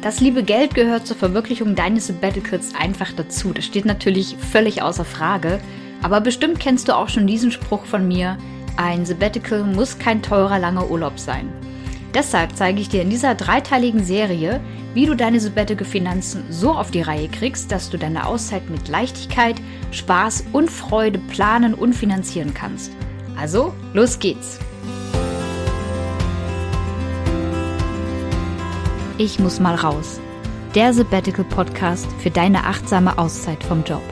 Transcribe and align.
Das 0.00 0.20
liebe 0.20 0.44
Geld 0.44 0.74
gehört 0.74 1.08
zur 1.08 1.16
Verwirklichung 1.16 1.74
deines 1.74 2.06
Sabbaticals 2.06 2.72
einfach 2.78 3.12
dazu. 3.12 3.52
Das 3.52 3.64
steht 3.64 3.84
natürlich 3.84 4.36
völlig 4.36 4.80
außer 4.80 5.04
Frage. 5.04 5.58
Aber 6.02 6.20
bestimmt 6.20 6.60
kennst 6.60 6.86
du 6.86 6.96
auch 6.96 7.08
schon 7.08 7.26
diesen 7.26 7.50
Spruch 7.50 7.84
von 7.84 8.06
mir. 8.06 8.38
Ein 8.76 9.04
Sabbatical 9.04 9.64
muss 9.64 9.98
kein 9.98 10.22
teurer 10.22 10.60
langer 10.60 10.88
Urlaub 10.88 11.18
sein. 11.18 11.52
Deshalb 12.14 12.56
zeige 12.56 12.80
ich 12.80 12.88
dir 12.88 13.02
in 13.02 13.10
dieser 13.10 13.34
dreiteiligen 13.34 14.04
Serie, 14.04 14.60
wie 14.94 15.06
du 15.06 15.16
deine 15.16 15.40
Sabbatical-Finanzen 15.40 16.44
so 16.48 16.72
auf 16.72 16.92
die 16.92 17.02
Reihe 17.02 17.28
kriegst, 17.28 17.72
dass 17.72 17.90
du 17.90 17.98
deine 17.98 18.26
Auszeit 18.26 18.70
mit 18.70 18.88
Leichtigkeit, 18.88 19.56
Spaß 19.90 20.44
und 20.52 20.70
Freude 20.70 21.18
planen 21.18 21.74
und 21.74 21.92
finanzieren 21.94 22.54
kannst. 22.54 22.92
Also, 23.36 23.74
los 23.94 24.20
geht's! 24.20 24.60
Ich 29.20 29.40
muss 29.40 29.58
mal 29.58 29.74
raus. 29.74 30.20
Der 30.76 30.94
Sabbatical 30.94 31.44
Podcast 31.44 32.06
für 32.20 32.30
deine 32.30 32.66
achtsame 32.66 33.18
Auszeit 33.18 33.64
vom 33.64 33.82
Job. 33.82 34.02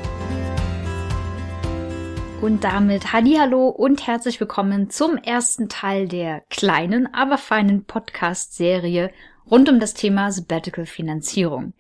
Und 2.43 2.65
damit 2.65 3.13
Hallo 3.13 3.69
und 3.69 4.05
herzlich 4.05 4.41
willkommen 4.41 4.91
zum 4.91 5.17
ersten 5.17 5.69
Teil 5.69 6.09
der 6.09 6.43
kleinen, 6.51 7.15
aber 7.15 7.39
feinen 7.39 7.85
Podcast-Serie 7.85 9.13
rund 9.49 9.69
um 9.69 9.79
das 9.79 9.95
Thema 9.95 10.33
Sabbatical 10.33 10.87
Finanzierung. 10.87 11.75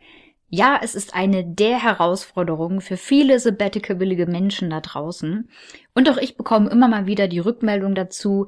Ja, 0.48 0.78
es 0.80 0.95
ist 0.95 1.12
eine 1.12 1.45
der 1.45 1.82
Herausforderungen 1.82 2.80
für 2.80 2.96
viele 2.96 3.40
Sabbatical-willige 3.40 4.26
Menschen 4.26 4.70
da 4.70 4.80
draußen. 4.80 5.50
Und 5.96 6.08
auch 6.08 6.18
ich 6.18 6.36
bekomme 6.36 6.70
immer 6.70 6.86
mal 6.86 7.06
wieder 7.06 7.26
die 7.26 7.40
Rückmeldung 7.40 7.96
dazu, 7.96 8.46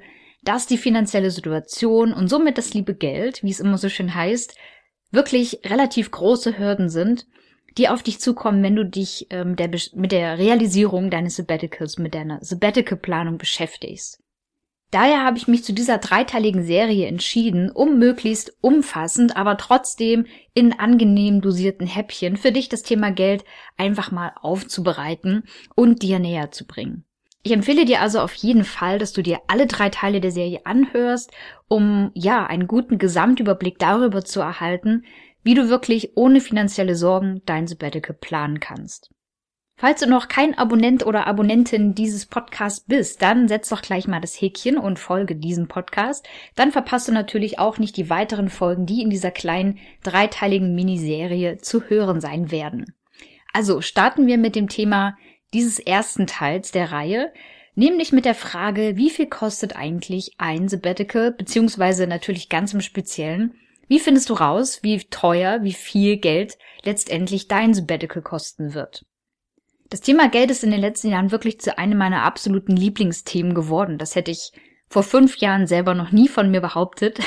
dass 0.49 0.67
die 0.67 0.79
finanzielle 0.79 1.31
Situation 1.31 2.15
und 2.15 2.29
somit 2.29 2.57
das 2.57 2.73
liebe 2.73 2.95
Geld, 2.95 3.43
wie 3.43 3.51
es 3.51 3.61
immer 3.61 3.77
so 3.77 3.91
schön 3.91 4.15
heißt, 4.15 4.57
wirklich 5.11 5.61
relativ 5.67 6.11
große 6.11 6.59
Hürden 6.59 6.89
sind, 6.89 7.27
die 7.77 7.91
auf 7.91 8.03
dich 8.03 8.19
zukommen, 8.19 8.63
wenn 8.63 8.75
du 8.75 8.87
dich 8.87 9.27
ähm, 9.29 9.57
der, 9.57 9.69
mit 9.95 10.11
der 10.11 10.39
Realisierung 10.39 11.11
deines 11.11 11.37
Sabbaticals, 11.37 11.99
mit 11.99 12.15
deiner 12.15 12.43
Sabbatical-Planung 12.43 13.37
beschäftigst. 13.37 14.23
Daher 14.91 15.23
habe 15.23 15.37
ich 15.37 15.49
mich 15.49 15.65
zu 15.65 15.75
dieser 15.75 15.99
dreiteiligen 15.99 16.65
Serie 16.65 17.09
entschieden, 17.09 17.71
um 17.71 17.99
möglichst 17.99 18.57
umfassend, 18.63 19.37
aber 19.37 19.59
trotzdem 19.59 20.25
in 20.55 20.73
angenehm 20.73 21.43
dosierten 21.43 21.87
Häppchen 21.87 22.39
für 22.39 22.53
dich 22.53 22.71
das 22.71 22.83
Thema 22.83 23.11
Geld 23.13 23.45
einfach 23.77 24.13
mal 24.13 24.33
aufzubereiten 24.41 25.43
und 25.77 26.01
dir 26.01 26.19
näher 26.19 26.53
zu 26.53 26.67
bringen. 26.67 27.05
Ich 27.43 27.53
empfehle 27.53 27.85
dir 27.85 28.01
also 28.01 28.21
auf 28.21 28.35
jeden 28.35 28.65
Fall, 28.65 28.99
dass 28.99 29.13
du 29.13 29.23
dir 29.23 29.41
alle 29.47 29.67
drei 29.67 29.91
Teile 29.91 30.21
der 30.21 30.33
Serie 30.33 30.61
anhörst, 30.65 31.33
um 31.69 32.11
ja 32.15 32.47
einen 32.47 32.67
guten 32.67 32.99
Gesamtüberblick 32.99 33.79
darüber 33.79 34.25
zu 34.25 34.41
erhalten, 34.41 35.05
wie 35.43 35.55
du 35.55 35.69
wirklich 35.69 36.17
ohne 36.17 36.41
finanzielle 36.41 36.95
Sorgen 36.95 37.43
dein 37.47 37.67
Sabbatical 37.67 38.17
planen 38.21 38.61
kannst. 38.61 39.11
Falls 39.81 40.01
du 40.01 40.09
noch 40.09 40.27
kein 40.27 40.59
Abonnent 40.59 41.07
oder 41.07 41.29
Abonnentin 41.29 41.95
dieses 41.95 42.27
Podcasts 42.27 42.81
bist, 42.81 43.23
dann 43.23 43.47
setz 43.47 43.69
doch 43.69 43.81
gleich 43.81 44.09
mal 44.09 44.21
das 44.21 44.35
Häkchen 44.35 44.77
und 44.77 44.99
folge 44.99 45.37
diesem 45.37 45.69
Podcast. 45.69 46.29
Dann 46.57 46.73
verpasst 46.73 47.07
du 47.07 47.13
natürlich 47.13 47.61
auch 47.61 47.79
nicht 47.79 47.97
die 47.97 48.11
weiteren 48.11 48.49
Folgen, 48.49 48.87
die 48.87 49.03
in 49.03 49.09
dieser 49.09 49.31
kleinen 49.31 49.79
dreiteiligen 50.03 50.75
Miniserie 50.75 51.59
zu 51.59 51.85
hören 51.85 52.21
sein 52.21 52.51
werden. 52.51 52.93
Also 53.53 53.81
starten 53.81 54.27
wir 54.27 54.37
mit 54.37 54.57
dem 54.57 54.69
Thema 54.69 55.17
dieses 55.55 55.79
ersten 55.79 56.27
Teils 56.27 56.73
der 56.73 56.93
Reihe, 56.93 57.33
nämlich 57.75 58.13
mit 58.13 58.25
der 58.25 58.35
Frage, 58.35 58.97
wie 58.97 59.11
viel 59.11 59.27
kostet 59.27 59.77
eigentlich 59.77 60.33
ein 60.39 60.69
Sabbatical, 60.69 61.33
beziehungsweise 61.33 62.07
natürlich 62.07 62.49
ganz 62.49 62.75
im 62.75 62.81
Speziellen, 62.81 63.55
wie 63.89 64.01
findest 64.01 64.29
du 64.29 64.35
raus, 64.35 64.81
wie 64.83 64.99
teuer, 65.05 65.63
wie 65.63 65.73
viel 65.73 66.19
Geld 66.19 66.59
letztendlich 66.83 67.49
dein 67.49 67.73
Sabbatical 67.73 68.23
kosten 68.23 68.75
wird? 68.75 69.07
Das 69.91 70.03
Thema 70.03 70.29
Geld 70.29 70.51
ist 70.51 70.63
in 70.63 70.71
den 70.71 70.81
letzten 70.81 71.09
Jahren 71.09 71.31
wirklich 71.31 71.61
zu 71.61 71.79
einem 71.79 71.97
meiner 71.97 72.23
absoluten 72.23 72.77
Lieblingsthemen 72.77 73.55
geworden. 73.55 73.97
Das 73.97 74.15
hätte 74.15 74.31
ich 74.31 74.53
vor 74.91 75.03
fünf 75.03 75.39
Jahren 75.39 75.67
selber 75.67 75.95
noch 75.95 76.13
nie 76.13 76.29
von 76.29 76.51
mir 76.51 76.61
behauptet. 76.61 77.21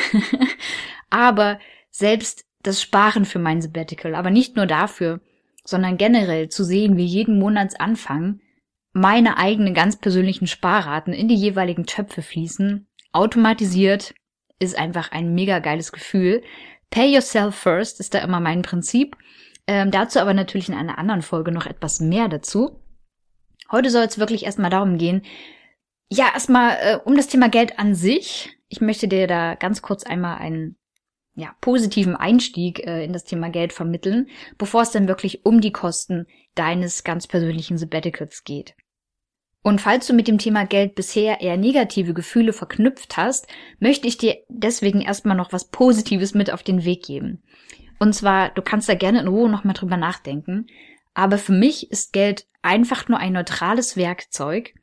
aber 1.09 1.59
selbst 1.89 2.45
das 2.61 2.79
Sparen 2.79 3.25
für 3.25 3.39
mein 3.39 3.61
Sabbatical, 3.61 4.13
aber 4.13 4.29
nicht 4.29 4.55
nur 4.55 4.67
dafür, 4.67 5.19
sondern 5.63 5.97
generell 5.97 6.49
zu 6.49 6.63
sehen, 6.63 6.97
wie 6.97 7.05
jeden 7.05 7.39
Monatsanfang 7.39 8.39
meine 8.93 9.37
eigenen 9.37 9.73
ganz 9.73 9.95
persönlichen 9.95 10.47
Sparraten 10.47 11.13
in 11.13 11.27
die 11.27 11.35
jeweiligen 11.35 11.85
Töpfe 11.85 12.21
fließen, 12.21 12.87
automatisiert, 13.13 14.13
ist 14.59 14.77
einfach 14.77 15.11
ein 15.11 15.33
mega 15.33 15.59
geiles 15.59 15.91
Gefühl. 15.91 16.43
Pay 16.89 17.13
yourself 17.13 17.55
first 17.55 17.99
ist 17.99 18.13
da 18.13 18.19
immer 18.19 18.39
mein 18.39 18.61
Prinzip. 18.61 19.15
Ähm, 19.67 19.91
dazu 19.91 20.19
aber 20.19 20.33
natürlich 20.33 20.69
in 20.69 20.75
einer 20.75 20.97
anderen 20.97 21.21
Folge 21.21 21.51
noch 21.51 21.65
etwas 21.65 21.99
mehr 21.99 22.27
dazu. 22.27 22.81
Heute 23.71 23.89
soll 23.89 24.03
es 24.03 24.19
wirklich 24.19 24.43
erstmal 24.43 24.69
darum 24.69 24.97
gehen, 24.97 25.21
ja, 26.13 26.29
erstmal 26.33 26.77
äh, 26.81 26.97
um 27.05 27.15
das 27.15 27.27
Thema 27.27 27.47
Geld 27.47 27.79
an 27.79 27.95
sich. 27.95 28.57
Ich 28.67 28.81
möchte 28.81 29.07
dir 29.07 29.27
da 29.27 29.55
ganz 29.55 29.81
kurz 29.81 30.03
einmal 30.03 30.39
einen 30.39 30.75
ja, 31.35 31.55
positiven 31.61 32.15
Einstieg 32.15 32.85
äh, 32.85 33.03
in 33.05 33.13
das 33.13 33.23
Thema 33.23 33.49
Geld 33.49 33.73
vermitteln, 33.73 34.27
bevor 34.57 34.81
es 34.81 34.91
dann 34.91 35.07
wirklich 35.07 35.45
um 35.45 35.61
die 35.61 35.71
Kosten 35.71 36.27
deines 36.55 37.03
ganz 37.03 37.27
persönlichen 37.27 37.77
Sabbaticals 37.77 38.43
geht. 38.43 38.75
Und 39.63 39.79
falls 39.79 40.07
du 40.07 40.13
mit 40.13 40.27
dem 40.27 40.39
Thema 40.39 40.65
Geld 40.65 40.95
bisher 40.95 41.41
eher 41.41 41.55
negative 41.55 42.13
Gefühle 42.13 42.51
verknüpft 42.51 43.15
hast, 43.15 43.47
möchte 43.79 44.07
ich 44.07 44.17
dir 44.17 44.37
deswegen 44.49 45.01
erstmal 45.01 45.37
noch 45.37 45.53
was 45.53 45.69
Positives 45.69 46.33
mit 46.33 46.51
auf 46.51 46.63
den 46.63 46.83
Weg 46.83 47.03
geben. 47.05 47.43
Und 47.99 48.13
zwar, 48.13 48.49
du 48.49 48.63
kannst 48.63 48.89
da 48.89 48.95
gerne 48.95 49.19
in 49.19 49.27
Ruhe 49.27 49.49
nochmal 49.49 49.75
drüber 49.75 49.97
nachdenken, 49.97 50.65
aber 51.13 51.37
für 51.37 51.51
mich 51.51 51.91
ist 51.91 52.13
Geld 52.13 52.47
einfach 52.63 53.07
nur 53.07 53.19
ein 53.19 53.33
neutrales 53.33 53.95
Werkzeug, 53.95 54.73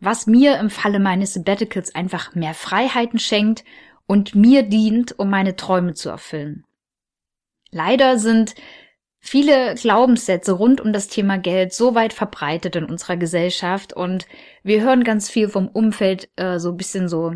was 0.00 0.26
mir 0.26 0.58
im 0.58 0.68
Falle 0.68 0.98
meines 0.98 1.34
Sabbaticals 1.34 1.94
einfach 1.94 2.34
mehr 2.34 2.54
Freiheiten 2.54 3.20
schenkt 3.20 3.64
und 4.06 4.34
mir 4.34 4.62
dient, 4.62 5.18
um 5.18 5.30
meine 5.30 5.56
Träume 5.56 5.94
zu 5.94 6.08
erfüllen. 6.08 6.64
Leider 7.70 8.18
sind 8.18 8.54
viele 9.20 9.74
Glaubenssätze 9.74 10.52
rund 10.52 10.80
um 10.80 10.92
das 10.92 11.08
Thema 11.08 11.38
Geld 11.38 11.72
so 11.72 11.94
weit 11.94 12.12
verbreitet 12.12 12.76
in 12.76 12.84
unserer 12.84 13.16
Gesellschaft 13.16 13.92
und 13.92 14.26
wir 14.62 14.82
hören 14.82 15.02
ganz 15.02 15.30
viel 15.30 15.48
vom 15.48 15.68
Umfeld 15.68 16.28
äh, 16.36 16.58
so 16.58 16.70
ein 16.70 16.76
bisschen 16.76 17.08
so 17.08 17.32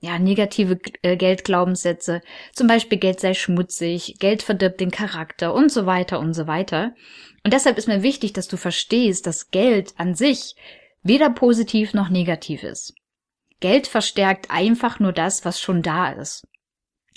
ja 0.00 0.18
negative 0.18 0.78
äh, 1.02 1.16
Geldglaubenssätze, 1.16 2.20
zum 2.52 2.66
Beispiel 2.66 2.98
Geld 2.98 3.20
sei 3.20 3.34
schmutzig, 3.34 4.16
Geld 4.18 4.42
verdirbt 4.42 4.80
den 4.80 4.90
Charakter 4.90 5.54
und 5.54 5.70
so 5.70 5.86
weiter 5.86 6.20
und 6.20 6.34
so 6.34 6.46
weiter. 6.46 6.94
Und 7.44 7.52
deshalb 7.52 7.78
ist 7.78 7.88
mir 7.88 8.02
wichtig, 8.02 8.32
dass 8.32 8.48
du 8.48 8.56
verstehst, 8.56 9.26
dass 9.26 9.50
Geld 9.50 9.94
an 9.96 10.14
sich 10.14 10.54
weder 11.02 11.30
positiv 11.30 11.94
noch 11.94 12.08
negativ 12.08 12.62
ist. 12.62 12.94
Geld 13.62 13.86
verstärkt 13.86 14.50
einfach 14.50 14.98
nur 14.98 15.12
das, 15.12 15.44
was 15.44 15.60
schon 15.60 15.82
da 15.82 16.10
ist. 16.10 16.46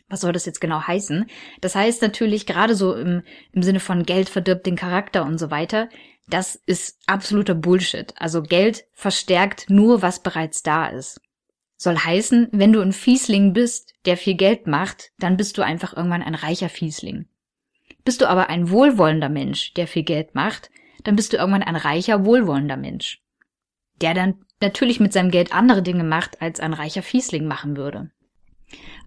Was 0.07 0.21
soll 0.21 0.31
das 0.31 0.45
jetzt 0.45 0.61
genau 0.61 0.81
heißen? 0.83 1.25
Das 1.59 1.75
heißt 1.75 2.03
natürlich 2.03 2.45
gerade 2.45 2.75
so 2.75 2.95
im, 2.95 3.23
im 3.51 3.63
Sinne 3.63 3.79
von 3.79 4.03
Geld 4.03 4.29
verdirbt 4.29 4.67
den 4.67 4.75
Charakter 4.75 5.25
und 5.25 5.39
so 5.39 5.49
weiter. 5.49 5.89
Das 6.27 6.55
ist 6.67 6.99
absoluter 7.07 7.55
Bullshit. 7.55 8.13
Also 8.17 8.43
Geld 8.43 8.85
verstärkt 8.93 9.69
nur, 9.69 10.03
was 10.03 10.21
bereits 10.21 10.61
da 10.61 10.85
ist. 10.85 11.19
Soll 11.77 11.97
heißen, 11.97 12.49
wenn 12.51 12.71
du 12.71 12.79
ein 12.79 12.93
Fiesling 12.93 13.53
bist, 13.53 13.93
der 14.05 14.15
viel 14.15 14.35
Geld 14.35 14.67
macht, 14.67 15.11
dann 15.17 15.37
bist 15.37 15.57
du 15.57 15.63
einfach 15.63 15.97
irgendwann 15.97 16.23
ein 16.23 16.35
reicher 16.35 16.69
Fiesling. 16.69 17.27
Bist 18.03 18.21
du 18.21 18.29
aber 18.29 18.49
ein 18.49 18.69
wohlwollender 18.69 19.29
Mensch, 19.29 19.73
der 19.73 19.87
viel 19.87 20.03
Geld 20.03 20.35
macht, 20.35 20.69
dann 21.03 21.15
bist 21.15 21.33
du 21.33 21.37
irgendwann 21.37 21.63
ein 21.63 21.75
reicher, 21.75 22.23
wohlwollender 22.23 22.77
Mensch. 22.77 23.23
Der 24.01 24.13
dann 24.13 24.44
natürlich 24.61 24.99
mit 24.99 25.13
seinem 25.13 25.31
Geld 25.31 25.53
andere 25.53 25.81
Dinge 25.81 26.03
macht, 26.03 26.41
als 26.41 26.59
ein 26.59 26.73
reicher 26.73 27.03
Fiesling 27.03 27.45
machen 27.45 27.77
würde. 27.77 28.11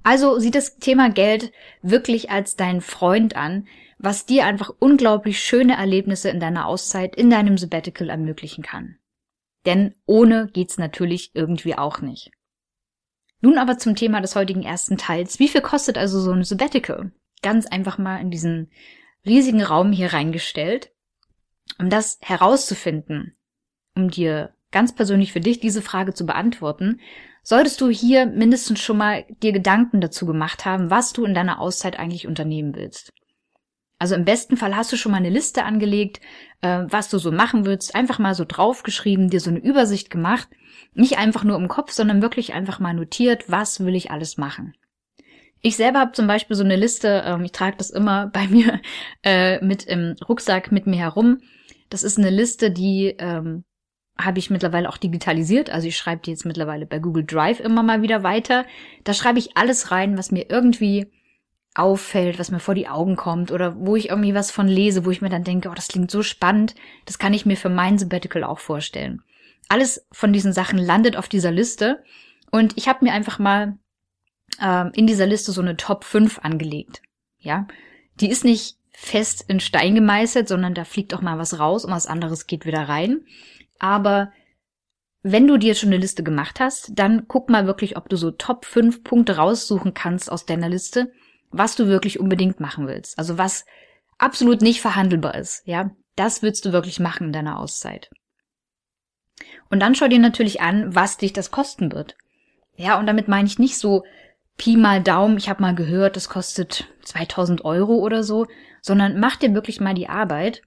Also 0.02 0.38
sieh 0.38 0.50
das 0.50 0.78
Thema 0.78 1.10
Geld 1.10 1.52
wirklich 1.82 2.30
als 2.30 2.56
dein 2.56 2.80
Freund 2.80 3.36
an, 3.36 3.66
was 3.98 4.26
dir 4.26 4.46
einfach 4.46 4.70
unglaublich 4.78 5.40
schöne 5.40 5.76
Erlebnisse 5.76 6.30
in 6.30 6.40
deiner 6.40 6.66
Auszeit, 6.66 7.16
in 7.16 7.30
deinem 7.30 7.58
Sabbatical 7.58 8.10
ermöglichen 8.10 8.62
kann. 8.62 8.96
Denn 9.66 9.94
ohne 10.06 10.48
geht's 10.52 10.78
natürlich 10.78 11.32
irgendwie 11.34 11.76
auch 11.76 12.00
nicht. 12.00 12.30
Nun 13.40 13.58
aber 13.58 13.78
zum 13.78 13.96
Thema 13.96 14.20
des 14.20 14.34
heutigen 14.36 14.62
ersten 14.62 14.98
Teils. 14.98 15.38
Wie 15.38 15.48
viel 15.48 15.60
kostet 15.60 15.98
also 15.98 16.20
so 16.20 16.32
ein 16.32 16.44
Sabbatical? 16.44 17.12
Ganz 17.42 17.66
einfach 17.66 17.98
mal 17.98 18.20
in 18.20 18.30
diesen 18.30 18.70
riesigen 19.26 19.62
Raum 19.62 19.92
hier 19.92 20.12
reingestellt. 20.12 20.92
Um 21.78 21.90
das 21.90 22.18
herauszufinden, 22.20 23.36
um 23.94 24.10
dir 24.10 24.54
ganz 24.70 24.94
persönlich 24.94 25.32
für 25.32 25.40
dich 25.40 25.60
diese 25.60 25.82
Frage 25.82 26.14
zu 26.14 26.26
beantworten, 26.26 27.00
solltest 27.42 27.80
du 27.80 27.88
hier 27.88 28.26
mindestens 28.26 28.80
schon 28.80 28.98
mal 28.98 29.24
dir 29.42 29.52
Gedanken 29.52 30.00
dazu 30.00 30.26
gemacht 30.26 30.64
haben, 30.64 30.90
was 30.90 31.12
du 31.12 31.24
in 31.24 31.34
deiner 31.34 31.60
Auszeit 31.60 31.98
eigentlich 31.98 32.26
unternehmen 32.26 32.74
willst. 32.74 33.12
Also 33.98 34.14
im 34.14 34.24
besten 34.24 34.56
Fall 34.56 34.76
hast 34.76 34.92
du 34.92 34.96
schon 34.96 35.12
mal 35.12 35.18
eine 35.18 35.30
Liste 35.30 35.64
angelegt, 35.64 36.20
äh, 36.60 36.84
was 36.88 37.08
du 37.08 37.18
so 37.18 37.32
machen 37.32 37.64
willst, 37.64 37.94
einfach 37.94 38.18
mal 38.18 38.34
so 38.34 38.44
draufgeschrieben, 38.46 39.30
dir 39.30 39.40
so 39.40 39.50
eine 39.50 39.58
Übersicht 39.58 40.10
gemacht, 40.10 40.48
nicht 40.94 41.18
einfach 41.18 41.42
nur 41.42 41.56
im 41.56 41.68
Kopf, 41.68 41.92
sondern 41.92 42.22
wirklich 42.22 42.52
einfach 42.52 42.78
mal 42.78 42.94
notiert, 42.94 43.50
was 43.50 43.84
will 43.84 43.96
ich 43.96 44.10
alles 44.10 44.36
machen. 44.36 44.74
Ich 45.60 45.76
selber 45.76 45.98
habe 45.98 46.12
zum 46.12 46.28
Beispiel 46.28 46.54
so 46.56 46.62
eine 46.62 46.76
Liste, 46.76 47.24
ähm, 47.26 47.44
ich 47.44 47.52
trage 47.52 47.76
das 47.76 47.90
immer 47.90 48.26
bei 48.32 48.46
mir 48.46 48.80
äh, 49.24 49.64
mit 49.64 49.84
im 49.84 50.14
Rucksack 50.28 50.70
mit 50.70 50.86
mir 50.86 50.98
herum. 50.98 51.38
Das 51.90 52.02
ist 52.04 52.18
eine 52.18 52.30
Liste, 52.30 52.70
die 52.70 53.16
ähm, 53.18 53.64
habe 54.20 54.38
ich 54.38 54.50
mittlerweile 54.50 54.88
auch 54.88 54.96
digitalisiert. 54.96 55.70
Also 55.70 55.86
ich 55.86 55.96
schreibe 55.96 56.22
die 56.22 56.30
jetzt 56.30 56.44
mittlerweile 56.44 56.86
bei 56.86 56.98
Google 56.98 57.24
Drive 57.24 57.60
immer 57.60 57.82
mal 57.82 58.02
wieder 58.02 58.22
weiter. 58.22 58.64
Da 59.04 59.14
schreibe 59.14 59.38
ich 59.38 59.56
alles 59.56 59.90
rein, 59.90 60.18
was 60.18 60.30
mir 60.30 60.50
irgendwie 60.50 61.10
auffällt, 61.74 62.38
was 62.38 62.50
mir 62.50 62.58
vor 62.58 62.74
die 62.74 62.88
Augen 62.88 63.16
kommt 63.16 63.52
oder 63.52 63.76
wo 63.78 63.94
ich 63.94 64.08
irgendwie 64.08 64.34
was 64.34 64.50
von 64.50 64.66
lese, 64.66 65.04
wo 65.04 65.10
ich 65.10 65.22
mir 65.22 65.28
dann 65.28 65.44
denke, 65.44 65.68
oh, 65.68 65.74
das 65.74 65.88
klingt 65.88 66.10
so 66.10 66.22
spannend, 66.22 66.74
das 67.04 67.18
kann 67.18 67.32
ich 67.32 67.46
mir 67.46 67.56
für 67.56 67.68
mein 67.68 67.98
Sabbatical 67.98 68.42
auch 68.42 68.58
vorstellen. 68.58 69.22
Alles 69.68 70.06
von 70.10 70.32
diesen 70.32 70.52
Sachen 70.52 70.78
landet 70.78 71.16
auf 71.16 71.28
dieser 71.28 71.52
Liste 71.52 72.02
und 72.50 72.76
ich 72.76 72.88
habe 72.88 73.04
mir 73.04 73.12
einfach 73.12 73.38
mal 73.38 73.78
ähm, 74.60 74.90
in 74.94 75.06
dieser 75.06 75.26
Liste 75.26 75.52
so 75.52 75.60
eine 75.60 75.76
Top 75.76 76.04
5 76.04 76.40
angelegt. 76.40 77.02
Ja, 77.38 77.68
die 78.20 78.30
ist 78.30 78.44
nicht 78.44 78.76
fest 78.90 79.44
in 79.46 79.60
Stein 79.60 79.94
gemeißelt, 79.94 80.48
sondern 80.48 80.74
da 80.74 80.84
fliegt 80.84 81.14
auch 81.14 81.20
mal 81.20 81.38
was 81.38 81.60
raus 81.60 81.84
und 81.84 81.92
was 81.92 82.08
anderes 82.08 82.48
geht 82.48 82.66
wieder 82.66 82.88
rein. 82.88 83.20
Aber 83.78 84.32
wenn 85.22 85.46
du 85.46 85.56
dir 85.56 85.74
schon 85.74 85.90
eine 85.90 85.98
Liste 85.98 86.22
gemacht 86.22 86.60
hast, 86.60 86.92
dann 86.94 87.26
guck 87.28 87.48
mal 87.48 87.66
wirklich, 87.66 87.96
ob 87.96 88.08
du 88.08 88.16
so 88.16 88.30
Top 88.30 88.64
5 88.64 89.04
Punkte 89.04 89.36
raussuchen 89.36 89.94
kannst 89.94 90.30
aus 90.30 90.46
deiner 90.46 90.68
Liste, 90.68 91.12
was 91.50 91.76
du 91.76 91.86
wirklich 91.86 92.20
unbedingt 92.20 92.60
machen 92.60 92.86
willst. 92.86 93.18
Also 93.18 93.38
was 93.38 93.64
absolut 94.18 94.62
nicht 94.62 94.80
verhandelbar 94.80 95.34
ist, 95.34 95.62
ja. 95.66 95.90
Das 96.16 96.42
willst 96.42 96.64
du 96.64 96.72
wirklich 96.72 96.98
machen 96.98 97.28
in 97.28 97.32
deiner 97.32 97.60
Auszeit. 97.60 98.10
Und 99.70 99.80
dann 99.80 99.94
schau 99.94 100.08
dir 100.08 100.18
natürlich 100.18 100.60
an, 100.60 100.94
was 100.94 101.16
dich 101.16 101.32
das 101.32 101.52
kosten 101.52 101.92
wird. 101.92 102.16
Ja, 102.74 102.98
und 102.98 103.06
damit 103.06 103.28
meine 103.28 103.46
ich 103.46 103.58
nicht 103.58 103.78
so 103.78 104.04
Pi 104.56 104.76
mal 104.76 105.00
Daumen, 105.00 105.36
ich 105.36 105.48
habe 105.48 105.62
mal 105.62 105.74
gehört, 105.74 106.16
das 106.16 106.28
kostet 106.28 106.88
2000 107.02 107.64
Euro 107.64 107.94
oder 107.94 108.24
so, 108.24 108.46
sondern 108.82 109.20
mach 109.20 109.36
dir 109.36 109.54
wirklich 109.54 109.80
mal 109.80 109.94
die 109.94 110.08
Arbeit 110.08 110.62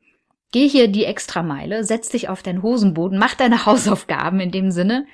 Geh 0.52 0.68
hier 0.68 0.90
die 0.90 1.06
Extrameile, 1.06 1.84
setz 1.84 2.10
dich 2.10 2.30
auf 2.30 2.44
deinen 2.44 2.62
Hosenboden, 2.62 3.18
mach 3.18 3.36
deine 3.36 3.66
Hausaufgaben 3.66 4.40
in 4.40 4.52
dem 4.52 4.72
Sinne 4.72 5.06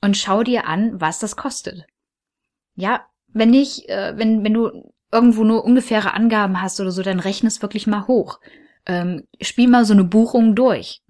und 0.00 0.16
schau 0.16 0.42
dir 0.42 0.66
an, 0.66 1.00
was 1.00 1.18
das 1.18 1.36
kostet. 1.36 1.86
Ja, 2.74 3.06
wenn 3.28 3.50
nicht, 3.50 3.88
äh, 3.88 4.14
wenn, 4.16 4.44
wenn 4.44 4.54
du 4.54 4.92
irgendwo 5.12 5.44
nur 5.44 5.64
ungefähre 5.64 6.14
Angaben 6.14 6.60
hast 6.60 6.80
oder 6.80 6.90
so, 6.90 7.02
dann 7.02 7.20
rechne 7.20 7.48
es 7.48 7.62
wirklich 7.62 7.86
mal 7.86 8.06
hoch. 8.06 8.40
Ähm, 8.86 9.24
spiel 9.40 9.68
mal 9.68 9.84
so 9.84 9.94
eine 9.94 10.04
Buchung 10.04 10.54
durch. 10.54 11.02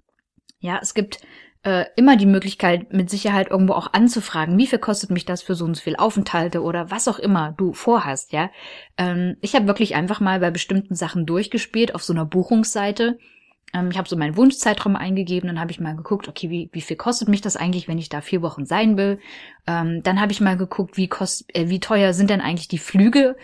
Ja, 0.59 0.79
es 0.81 0.93
gibt 0.93 1.19
äh, 1.63 1.85
immer 1.95 2.15
die 2.15 2.25
Möglichkeit, 2.25 2.93
mit 2.93 3.09
Sicherheit 3.09 3.49
irgendwo 3.51 3.73
auch 3.73 3.93
anzufragen, 3.93 4.57
wie 4.57 4.67
viel 4.67 4.79
kostet 4.79 5.11
mich 5.11 5.25
das 5.25 5.41
für 5.41 5.55
so 5.55 5.65
und 5.65 5.75
so 5.75 5.81
viel 5.81 5.95
Aufenthalte 5.95 6.61
oder 6.61 6.89
was 6.89 7.07
auch 7.07 7.19
immer 7.19 7.53
du 7.57 7.73
vorhast, 7.73 8.31
ja. 8.31 8.49
Ähm, 8.97 9.37
ich 9.41 9.55
habe 9.55 9.67
wirklich 9.67 9.95
einfach 9.95 10.19
mal 10.19 10.39
bei 10.39 10.49
bestimmten 10.49 10.95
Sachen 10.95 11.25
durchgespielt 11.25 11.93
auf 11.93 12.03
so 12.03 12.13
einer 12.13 12.25
Buchungsseite 12.25 13.19
ähm, 13.73 13.89
ich 13.91 13.97
habe 13.97 14.07
so 14.07 14.15
meinen 14.15 14.37
Wunschzeitraum 14.37 14.95
eingegeben, 14.95 15.47
dann 15.47 15.59
habe 15.59 15.71
ich 15.71 15.79
mal 15.79 15.95
geguckt, 15.95 16.27
okay, 16.27 16.49
wie, 16.49 16.69
wie 16.71 16.81
viel 16.81 16.97
kostet 16.97 17.27
mich 17.27 17.41
das 17.41 17.57
eigentlich, 17.57 17.87
wenn 17.87 17.97
ich 17.97 18.09
da 18.09 18.21
vier 18.21 18.41
Wochen 18.41 18.65
sein 18.65 18.97
will. 18.97 19.19
Ähm, 19.65 20.01
dann 20.03 20.21
habe 20.21 20.31
ich 20.31 20.41
mal 20.41 20.57
geguckt, 20.57 20.97
wie, 20.97 21.07
kost, 21.07 21.45
äh, 21.55 21.69
wie 21.69 21.79
teuer 21.79 22.13
sind 22.13 22.29
denn 22.29 22.41
eigentlich 22.41 22.67
die 22.67 22.77
Flüge, 22.77 23.35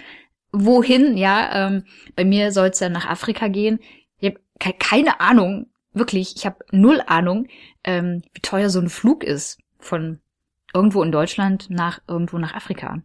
wohin, 0.52 1.18
ja. 1.18 1.68
Ähm, 1.68 1.84
bei 2.16 2.26
mir 2.26 2.52
soll 2.52 2.70
es 2.70 2.80
ja 2.80 2.90
nach 2.90 3.08
Afrika 3.08 3.48
gehen. 3.48 3.80
Ich 4.20 4.30
habe 4.30 4.40
ke 4.60 4.74
keine 4.78 5.20
Ahnung, 5.20 5.68
wirklich, 5.94 6.36
ich 6.36 6.46
habe 6.46 6.64
null 6.72 7.02
Ahnung, 7.06 7.48
ähm, 7.84 8.22
wie 8.34 8.42
teuer 8.42 8.70
so 8.70 8.80
ein 8.80 8.90
Flug 8.90 9.24
ist 9.24 9.60
von 9.80 10.20
irgendwo 10.74 11.04
in 11.04 11.12
Deutschland 11.12 11.70
nach 11.70 12.00
irgendwo 12.08 12.38
nach 12.38 12.56
Afrika. 12.56 13.02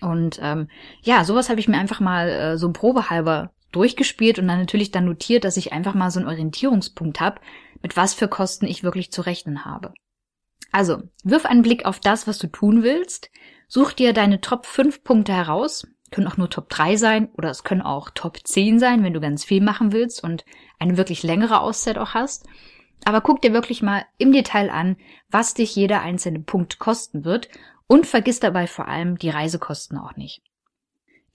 Und 0.00 0.38
ähm, 0.42 0.68
ja, 1.02 1.24
sowas 1.24 1.48
habe 1.48 1.60
ich 1.60 1.68
mir 1.68 1.78
einfach 1.78 2.00
mal 2.00 2.28
äh, 2.28 2.58
so 2.58 2.72
probehalber 2.72 3.52
durchgespielt 3.74 4.38
und 4.38 4.48
dann 4.48 4.58
natürlich 4.58 4.90
dann 4.90 5.04
notiert, 5.04 5.44
dass 5.44 5.56
ich 5.56 5.72
einfach 5.72 5.94
mal 5.94 6.10
so 6.10 6.20
einen 6.20 6.28
Orientierungspunkt 6.28 7.20
habe, 7.20 7.40
mit 7.82 7.96
was 7.96 8.14
für 8.14 8.28
Kosten 8.28 8.66
ich 8.66 8.82
wirklich 8.82 9.12
zu 9.12 9.22
rechnen 9.22 9.64
habe. 9.64 9.92
Also, 10.72 11.02
wirf 11.22 11.46
einen 11.46 11.62
Blick 11.62 11.84
auf 11.84 12.00
das, 12.00 12.26
was 12.26 12.38
du 12.38 12.48
tun 12.48 12.82
willst, 12.82 13.30
such 13.68 13.92
dir 13.92 14.12
deine 14.12 14.40
Top 14.40 14.66
5 14.66 15.04
Punkte 15.04 15.32
heraus, 15.32 15.86
können 16.10 16.26
auch 16.26 16.36
nur 16.36 16.50
Top 16.50 16.68
3 16.68 16.96
sein 16.96 17.28
oder 17.36 17.50
es 17.50 17.64
können 17.64 17.82
auch 17.82 18.10
Top 18.10 18.38
10 18.42 18.78
sein, 18.78 19.02
wenn 19.02 19.12
du 19.12 19.20
ganz 19.20 19.44
viel 19.44 19.60
machen 19.60 19.92
willst 19.92 20.22
und 20.22 20.44
eine 20.78 20.96
wirklich 20.96 21.22
längere 21.22 21.60
Auszeit 21.60 21.98
auch 21.98 22.14
hast. 22.14 22.46
Aber 23.04 23.20
guck 23.20 23.42
dir 23.42 23.52
wirklich 23.52 23.82
mal 23.82 24.04
im 24.18 24.32
Detail 24.32 24.70
an, 24.70 24.96
was 25.30 25.54
dich 25.54 25.74
jeder 25.76 26.02
einzelne 26.02 26.40
Punkt 26.40 26.78
kosten 26.78 27.24
wird 27.24 27.48
und 27.86 28.06
vergiss 28.06 28.40
dabei 28.40 28.66
vor 28.66 28.88
allem 28.88 29.18
die 29.18 29.30
Reisekosten 29.30 29.98
auch 29.98 30.16
nicht. 30.16 30.42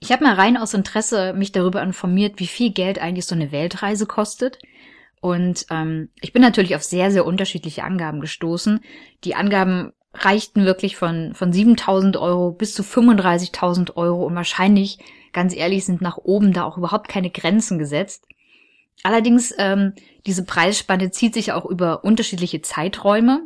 Ich 0.00 0.10
habe 0.10 0.24
mal 0.24 0.34
rein 0.34 0.56
aus 0.56 0.72
Interesse 0.72 1.34
mich 1.34 1.52
darüber 1.52 1.82
informiert, 1.82 2.40
wie 2.40 2.46
viel 2.46 2.72
Geld 2.72 2.98
eigentlich 2.98 3.26
so 3.26 3.34
eine 3.34 3.52
Weltreise 3.52 4.06
kostet. 4.06 4.58
Und 5.20 5.66
ähm, 5.70 6.08
ich 6.22 6.32
bin 6.32 6.40
natürlich 6.40 6.74
auf 6.74 6.82
sehr, 6.82 7.10
sehr 7.10 7.26
unterschiedliche 7.26 7.84
Angaben 7.84 8.20
gestoßen. 8.20 8.80
Die 9.24 9.34
Angaben 9.34 9.92
reichten 10.14 10.64
wirklich 10.64 10.96
von, 10.96 11.34
von 11.34 11.52
7000 11.52 12.16
Euro 12.16 12.50
bis 12.52 12.74
zu 12.74 12.82
35.000 12.82 13.96
Euro 13.96 14.24
und 14.24 14.34
wahrscheinlich, 14.34 14.98
ganz 15.34 15.54
ehrlich, 15.54 15.84
sind 15.84 16.00
nach 16.00 16.16
oben 16.16 16.54
da 16.54 16.64
auch 16.64 16.78
überhaupt 16.78 17.08
keine 17.08 17.30
Grenzen 17.30 17.78
gesetzt. 17.78 18.26
Allerdings, 19.02 19.54
ähm, 19.58 19.92
diese 20.26 20.44
Preisspanne 20.44 21.10
zieht 21.10 21.34
sich 21.34 21.52
auch 21.52 21.66
über 21.66 22.04
unterschiedliche 22.04 22.62
Zeiträume 22.62 23.42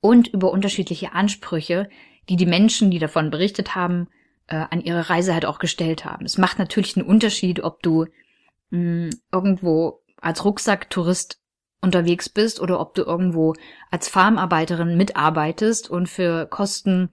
und 0.00 0.28
über 0.28 0.52
unterschiedliche 0.52 1.12
Ansprüche, 1.12 1.88
die 2.28 2.36
die 2.36 2.46
Menschen, 2.46 2.90
die 2.90 3.00
davon 3.00 3.30
berichtet 3.30 3.74
haben, 3.74 4.08
äh, 4.48 4.64
an 4.70 4.80
ihre 4.80 5.10
Reise 5.10 5.34
halt 5.34 5.46
auch 5.46 5.58
gestellt 5.58 6.04
haben. 6.04 6.24
Es 6.24 6.38
macht 6.38 6.58
natürlich 6.58 6.96
einen 6.96 7.06
Unterschied, 7.06 7.62
ob 7.62 7.82
du 7.82 8.06
mh, 8.70 9.10
hm, 9.10 9.10
irgendwo 9.32 10.02
als 10.20 10.44
Rucksacktourist 10.44 11.40
unterwegs 11.80 12.28
bist 12.28 12.60
oder 12.60 12.80
ob 12.80 12.94
du 12.94 13.02
irgendwo 13.02 13.54
als 13.90 14.08
Farmarbeiterin 14.08 14.96
mitarbeitest 14.96 15.90
und 15.90 16.08
für 16.08 16.46
Kosten 16.46 17.10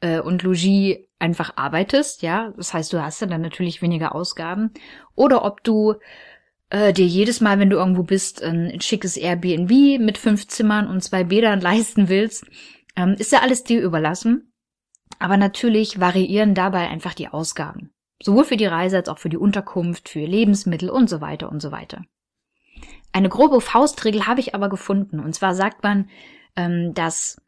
äh, 0.00 0.20
und 0.20 0.42
Logis 0.42 0.98
einfach 1.18 1.56
arbeitest, 1.56 2.22
ja. 2.22 2.52
Das 2.56 2.74
heißt, 2.74 2.92
du 2.92 3.02
hast 3.02 3.20
ja 3.20 3.26
dann 3.26 3.40
natürlich 3.40 3.80
weniger 3.80 4.14
Ausgaben. 4.14 4.72
Oder 5.14 5.44
ob 5.44 5.64
du 5.64 5.94
äh, 6.68 6.92
dir 6.92 7.06
jedes 7.06 7.40
Mal, 7.40 7.58
wenn 7.58 7.70
du 7.70 7.76
irgendwo 7.76 8.02
bist, 8.02 8.42
ein 8.42 8.80
schickes 8.80 9.16
Airbnb 9.16 10.00
mit 10.00 10.18
fünf 10.18 10.48
Zimmern 10.48 10.88
und 10.88 11.02
zwei 11.02 11.24
Bädern 11.24 11.60
leisten 11.62 12.08
willst, 12.08 12.44
ähm, 12.96 13.14
ist 13.18 13.32
ja 13.32 13.40
alles 13.40 13.64
dir 13.64 13.80
überlassen. 13.80 14.51
Aber 15.18 15.36
natürlich 15.36 16.00
variieren 16.00 16.54
dabei 16.54 16.88
einfach 16.88 17.14
die 17.14 17.28
Ausgaben. 17.28 17.90
Sowohl 18.22 18.44
für 18.44 18.56
die 18.56 18.66
Reise 18.66 18.96
als 18.96 19.08
auch 19.08 19.18
für 19.18 19.28
die 19.28 19.36
Unterkunft, 19.36 20.08
für 20.08 20.24
Lebensmittel 20.24 20.90
und 20.90 21.08
so 21.08 21.20
weiter 21.20 21.50
und 21.50 21.60
so 21.60 21.72
weiter. 21.72 22.02
Eine 23.12 23.28
grobe 23.28 23.60
Faustregel 23.60 24.26
habe 24.26 24.40
ich 24.40 24.54
aber 24.54 24.68
gefunden. 24.68 25.20
Und 25.20 25.34
zwar 25.34 25.54
sagt 25.54 25.82
man, 25.82 26.08
ähm, 26.56 26.94
dass 26.94 27.40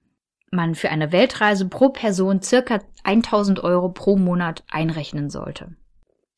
man 0.50 0.74
für 0.74 0.90
eine 0.90 1.12
Weltreise 1.12 1.68
pro 1.68 1.88
Person 1.88 2.42
circa 2.42 2.80
1000 3.02 3.62
Euro 3.62 3.90
pro 3.90 4.16
Monat 4.16 4.64
einrechnen 4.70 5.30
sollte. 5.30 5.76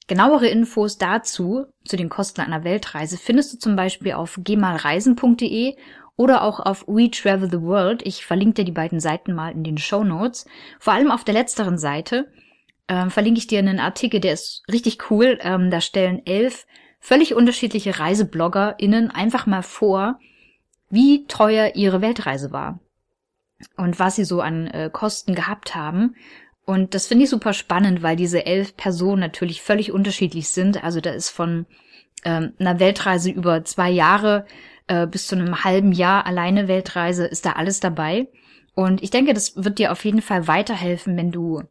Genauere 0.09 0.47
Infos 0.47 0.99
dazu, 0.99 1.67
zu 1.85 1.97
den 1.97 2.09
Kosten 2.09 2.41
einer 2.41 2.62
Weltreise, 2.62 3.19
findest 3.19 3.53
du 3.53 3.59
zum 3.59 3.75
Beispiel 3.75 4.12
auf 4.12 4.39
gehmalreisen.de 4.43 5.77
oder 6.17 6.43
auch 6.43 6.61
auf 6.61 6.87
We 6.89 7.11
Travel 7.11 7.51
the 7.51 7.61
World. 7.63 8.05
Ich 8.05 8.25
verlinke 8.25 8.55
dir 8.55 8.65
die 8.65 8.73
beiden 8.73 9.01
Seiten 9.01 9.33
mal 9.35 9.53
in 9.53 9.65
den 9.65 9.79
Show 9.79 10.05
Notes. 10.05 10.47
Vor 10.79 10.93
allem 10.93 11.11
auf 11.11 11.25
der 11.25 11.35
letzteren 11.35 11.79
Seite 11.79 12.27
ähm, 12.89 13.11
verlinke 13.11 13.39
ich 13.39 13.47
dir 13.47 13.59
einen 13.59 13.81
Artikel, 13.81 14.21
der 14.21 14.33
ist 14.33 14.63
richtig 14.71 15.11
cool. 15.11 15.39
Ähm, 15.43 15.71
da 15.71 15.81
stellen 15.81 16.23
elf 16.25 16.67
völlig 17.01 17.35
unterschiedliche 17.35 17.99
ReisebloggerInnen 17.99 19.11
einfach 19.11 19.47
mal 19.47 19.63
vor, 19.63 20.19
wie 20.89 21.27
teuer 21.27 21.75
ihre 21.75 22.01
Weltreise 22.01 22.53
war 22.53 22.81
und 23.77 23.99
was 23.99 24.17
sie 24.17 24.25
so 24.25 24.41
an 24.41 24.67
äh, 24.69 24.91
Kosten 24.93 25.35
gehabt 25.35 25.75
haben. 25.75 26.15
Und 26.65 26.95
das 26.95 27.07
finde 27.07 27.25
ich 27.25 27.31
super 27.31 27.53
spannend, 27.53 28.03
weil 28.03 28.17
diese 28.17 28.45
elf 28.45 28.77
Personen 28.77 29.21
natürlich 29.21 29.63
völlig 29.63 29.93
unterschiedlich 29.93 30.49
sind. 30.49 30.83
Also 30.83 31.01
da 31.01 31.11
ist 31.11 31.31
von 31.31 31.67
ähm, 32.25 32.55
einer 32.59 32.81
Weltreise 32.81 33.31
über 33.31 33.65
zwei 33.65 33.91
Jahre 33.91 34.47
äh, 34.87 35.07
bis 35.07 35.26
zu 35.26 35.37
einem 35.37 35.64
halben 35.64 35.93
Jahr 35.93 36.26
alleine 36.26 36.69
Weltreise 36.69 37.26
ist 37.26 37.47
da 37.47 37.52
alles 37.52 37.81
dabei. 37.81 38.28
Und 38.75 39.02
ich 39.02 39.11
denke, 39.11 39.33
das 39.35 39.57
wird 39.57 39.78
dir 39.78 39.93
auf 39.93 40.05
jeden 40.05 40.23
Fall 40.23 40.49
weiterhelfen, 40.49 41.16
wenn 41.16 41.33
du 41.33 41.62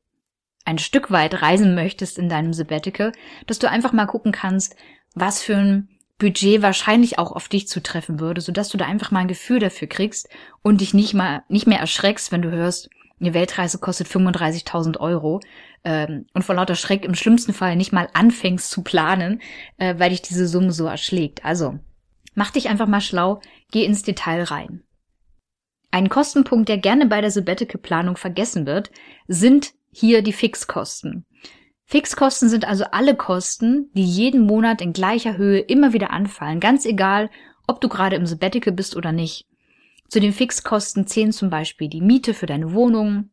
ein 0.65 0.79
Stück 0.79 1.11
weit 1.11 1.41
reisen 1.41 1.75
möchtest 1.75 2.17
in 2.17 2.29
deinem 2.29 2.53
Sabbatical, 2.53 3.11
dass 3.45 3.59
du 3.59 3.69
einfach 3.69 3.93
mal 3.93 4.07
gucken 4.07 4.31
kannst, 4.31 4.75
was 5.13 5.43
für 5.43 5.55
ein 5.55 5.89
Budget 6.17 6.61
wahrscheinlich 6.61 7.19
auch 7.19 7.31
auf 7.31 7.49
dich 7.49 7.67
zutreffen 7.67 8.19
würde, 8.19 8.41
sodass 8.41 8.69
du 8.69 8.77
da 8.77 8.85
einfach 8.85 9.11
mal 9.11 9.19
ein 9.19 9.27
Gefühl 9.27 9.59
dafür 9.59 9.87
kriegst 9.87 10.29
und 10.63 10.81
dich 10.81 10.93
nicht 10.93 11.13
mal 11.13 11.43
nicht 11.49 11.67
mehr 11.67 11.79
erschreckst, 11.79 12.31
wenn 12.31 12.41
du 12.41 12.51
hörst, 12.51 12.89
eine 13.19 13.33
Weltreise 13.33 13.77
kostet 13.77 14.07
35.000 14.07 14.99
Euro 14.99 15.39
ähm, 15.83 16.25
und 16.33 16.43
vor 16.43 16.55
lauter 16.55 16.75
Schreck 16.75 17.05
im 17.05 17.15
schlimmsten 17.15 17.53
Fall 17.53 17.75
nicht 17.75 17.93
mal 17.93 18.09
anfängst 18.13 18.69
zu 18.69 18.81
planen, 18.83 19.41
äh, 19.77 19.95
weil 19.97 20.09
dich 20.09 20.21
diese 20.21 20.47
Summe 20.47 20.71
so 20.71 20.85
erschlägt. 20.85 21.45
Also 21.45 21.79
Mach 22.35 22.51
dich 22.51 22.69
einfach 22.69 22.87
mal 22.87 23.01
schlau, 23.01 23.41
geh 23.71 23.85
ins 23.85 24.03
Detail 24.03 24.43
rein. 24.43 24.83
Ein 25.91 26.09
Kostenpunkt, 26.09 26.67
der 26.67 26.77
gerne 26.77 27.05
bei 27.05 27.21
der 27.21 27.31
Sabbatical-Planung 27.31 28.17
vergessen 28.17 28.65
wird, 28.65 28.91
sind 29.27 29.73
hier 29.91 30.21
die 30.21 30.33
Fixkosten. 30.33 31.25
Fixkosten 31.85 32.49
sind 32.49 32.67
also 32.67 32.83
alle 32.91 33.15
Kosten, 33.15 33.89
die 33.93 34.03
jeden 34.03 34.41
Monat 34.41 34.81
in 34.81 34.91
gleicher 34.91 35.37
Höhe 35.37 35.59
immer 35.59 35.93
wieder 35.93 36.11
anfallen, 36.11 36.59
ganz 36.59 36.85
egal, 36.85 37.29
ob 37.67 37.79
du 37.79 37.87
gerade 37.87 38.15
im 38.15 38.25
Sabbatical 38.25 38.73
bist 38.73 38.95
oder 38.95 39.11
nicht. 39.11 39.47
Zu 40.09 40.19
den 40.19 40.33
Fixkosten 40.33 41.07
zählen 41.07 41.31
zum 41.31 41.49
Beispiel 41.49 41.87
die 41.87 42.01
Miete 42.01 42.33
für 42.33 42.45
deine 42.45 42.73
Wohnung, 42.73 43.29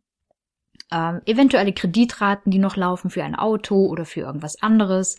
ähm, 0.93 1.21
eventuelle 1.27 1.73
Kreditraten, 1.73 2.51
die 2.53 2.59
noch 2.59 2.77
laufen 2.77 3.11
für 3.11 3.25
ein 3.25 3.35
Auto 3.35 3.87
oder 3.87 4.05
für 4.05 4.21
irgendwas 4.21 4.63
anderes, 4.63 5.19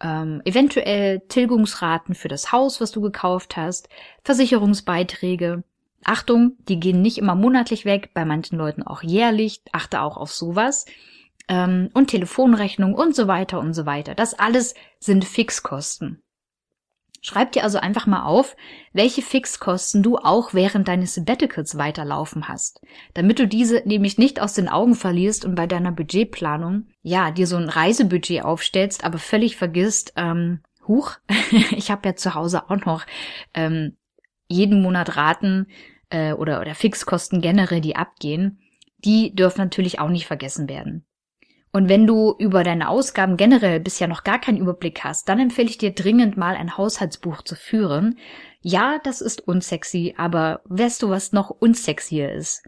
ähm, 0.00 0.42
eventuell 0.44 1.20
Tilgungsraten 1.20 2.14
für 2.14 2.28
das 2.28 2.52
Haus, 2.52 2.80
was 2.80 2.92
du 2.92 3.00
gekauft 3.00 3.56
hast, 3.56 3.88
Versicherungsbeiträge. 4.24 5.64
Achtung, 6.04 6.56
die 6.68 6.78
gehen 6.78 7.02
nicht 7.02 7.18
immer 7.18 7.34
monatlich 7.34 7.84
weg, 7.84 8.10
bei 8.14 8.24
manchen 8.24 8.58
Leuten 8.58 8.82
auch 8.82 9.02
jährlich, 9.02 9.62
achte 9.72 10.00
auch 10.02 10.16
auf 10.16 10.32
sowas. 10.32 10.86
Ähm, 11.48 11.90
und 11.94 12.08
Telefonrechnung 12.08 12.94
und 12.94 13.14
so 13.14 13.28
weiter 13.28 13.60
und 13.60 13.72
so 13.74 13.86
weiter. 13.86 14.14
Das 14.14 14.34
alles 14.34 14.74
sind 14.98 15.24
Fixkosten. 15.24 16.22
Schreib 17.28 17.50
dir 17.50 17.64
also 17.64 17.78
einfach 17.78 18.06
mal 18.06 18.22
auf, 18.22 18.54
welche 18.92 19.20
Fixkosten 19.20 20.04
du 20.04 20.16
auch 20.16 20.54
während 20.54 20.86
deines 20.86 21.16
Sabbaticals 21.16 21.76
weiterlaufen 21.76 22.46
hast, 22.46 22.80
damit 23.14 23.40
du 23.40 23.48
diese 23.48 23.82
nämlich 23.84 24.16
nicht 24.16 24.40
aus 24.40 24.54
den 24.54 24.68
Augen 24.68 24.94
verlierst 24.94 25.44
und 25.44 25.56
bei 25.56 25.66
deiner 25.66 25.90
Budgetplanung, 25.90 26.86
ja, 27.02 27.32
dir 27.32 27.48
so 27.48 27.56
ein 27.56 27.68
Reisebudget 27.68 28.44
aufstellst, 28.44 29.02
aber 29.02 29.18
völlig 29.18 29.56
vergisst, 29.56 30.12
ähm, 30.14 30.60
huch, 30.86 31.16
ich 31.72 31.90
habe 31.90 32.08
ja 32.08 32.14
zu 32.14 32.34
Hause 32.34 32.70
auch 32.70 32.84
noch 32.84 33.04
ähm, 33.54 33.96
jeden 34.46 34.80
Monat 34.80 35.16
Raten 35.16 35.66
äh, 36.10 36.32
oder, 36.32 36.60
oder 36.60 36.76
Fixkosten 36.76 37.40
generell, 37.40 37.80
die 37.80 37.96
abgehen, 37.96 38.60
die 38.98 39.34
dürfen 39.34 39.62
natürlich 39.62 39.98
auch 39.98 40.10
nicht 40.10 40.28
vergessen 40.28 40.68
werden. 40.68 41.04
Und 41.72 41.88
wenn 41.88 42.06
du 42.06 42.34
über 42.38 42.64
deine 42.64 42.88
Ausgaben 42.88 43.36
generell 43.36 43.80
bisher 43.80 44.08
noch 44.08 44.24
gar 44.24 44.40
keinen 44.40 44.58
Überblick 44.58 45.04
hast, 45.04 45.28
dann 45.28 45.38
empfehle 45.38 45.68
ich 45.68 45.78
dir 45.78 45.92
dringend 45.92 46.36
mal 46.36 46.54
ein 46.56 46.76
Haushaltsbuch 46.76 47.42
zu 47.42 47.54
führen. 47.54 48.18
Ja, 48.62 48.98
das 49.04 49.20
ist 49.20 49.46
unsexy, 49.46 50.14
aber 50.16 50.62
weißt 50.64 51.02
du, 51.02 51.10
was 51.10 51.32
noch 51.32 51.50
unsexier 51.50 52.32
ist? 52.32 52.62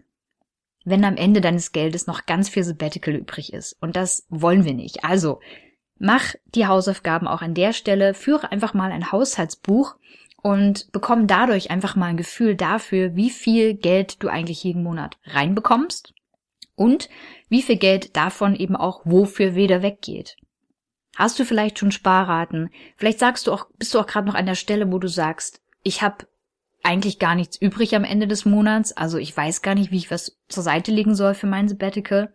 Wenn 0.85 1.03
am 1.03 1.17
Ende 1.17 1.41
deines 1.41 1.71
Geldes 1.71 2.07
noch 2.07 2.25
ganz 2.25 2.49
viel 2.49 2.63
Sabbatical 2.63 3.15
übrig 3.15 3.51
ist. 3.51 3.77
Und 3.81 3.95
das 3.95 4.25
wollen 4.29 4.63
wir 4.63 4.73
nicht. 4.73 5.03
Also, 5.03 5.39
mach 5.97 6.35
die 6.53 6.67
Hausaufgaben 6.67 7.27
auch 7.27 7.41
an 7.41 7.53
der 7.53 7.73
Stelle, 7.73 8.13
führe 8.13 8.51
einfach 8.51 8.73
mal 8.73 8.91
ein 8.91 9.11
Haushaltsbuch 9.11 9.95
und 10.41 10.91
bekomm 10.91 11.27
dadurch 11.27 11.71
einfach 11.71 11.95
mal 11.95 12.07
ein 12.07 12.17
Gefühl 12.17 12.55
dafür, 12.55 13.15
wie 13.15 13.29
viel 13.29 13.73
Geld 13.73 14.23
du 14.23 14.29
eigentlich 14.29 14.63
jeden 14.63 14.83
Monat 14.83 15.17
reinbekommst 15.25 16.13
und 16.79 17.09
wie 17.49 17.61
viel 17.61 17.75
Geld 17.75 18.15
davon 18.15 18.55
eben 18.55 18.77
auch 18.77 19.01
wofür 19.03 19.53
wieder 19.53 19.83
weggeht. 19.83 20.37
Hast 21.17 21.37
du 21.37 21.43
vielleicht 21.43 21.77
schon 21.77 21.91
Sparraten? 21.91 22.69
Vielleicht 22.95 23.19
sagst 23.19 23.45
du 23.45 23.51
auch, 23.51 23.65
bist 23.77 23.93
du 23.93 23.99
auch 23.99 24.07
gerade 24.07 24.25
noch 24.25 24.35
an 24.35 24.45
der 24.45 24.55
Stelle, 24.55 24.89
wo 24.89 24.97
du 24.97 25.09
sagst, 25.09 25.61
ich 25.83 26.01
habe 26.01 26.27
eigentlich 26.81 27.19
gar 27.19 27.35
nichts 27.35 27.61
übrig 27.61 27.95
am 27.95 28.05
Ende 28.05 28.27
des 28.27 28.45
Monats, 28.45 28.95
also 28.95 29.17
ich 29.17 29.35
weiß 29.35 29.61
gar 29.61 29.75
nicht, 29.75 29.91
wie 29.91 29.97
ich 29.97 30.09
was 30.09 30.39
zur 30.47 30.63
Seite 30.63 30.91
legen 30.91 31.15
soll 31.15 31.33
für 31.33 31.47
mein 31.47 31.67
Sabbatical. 31.67 32.33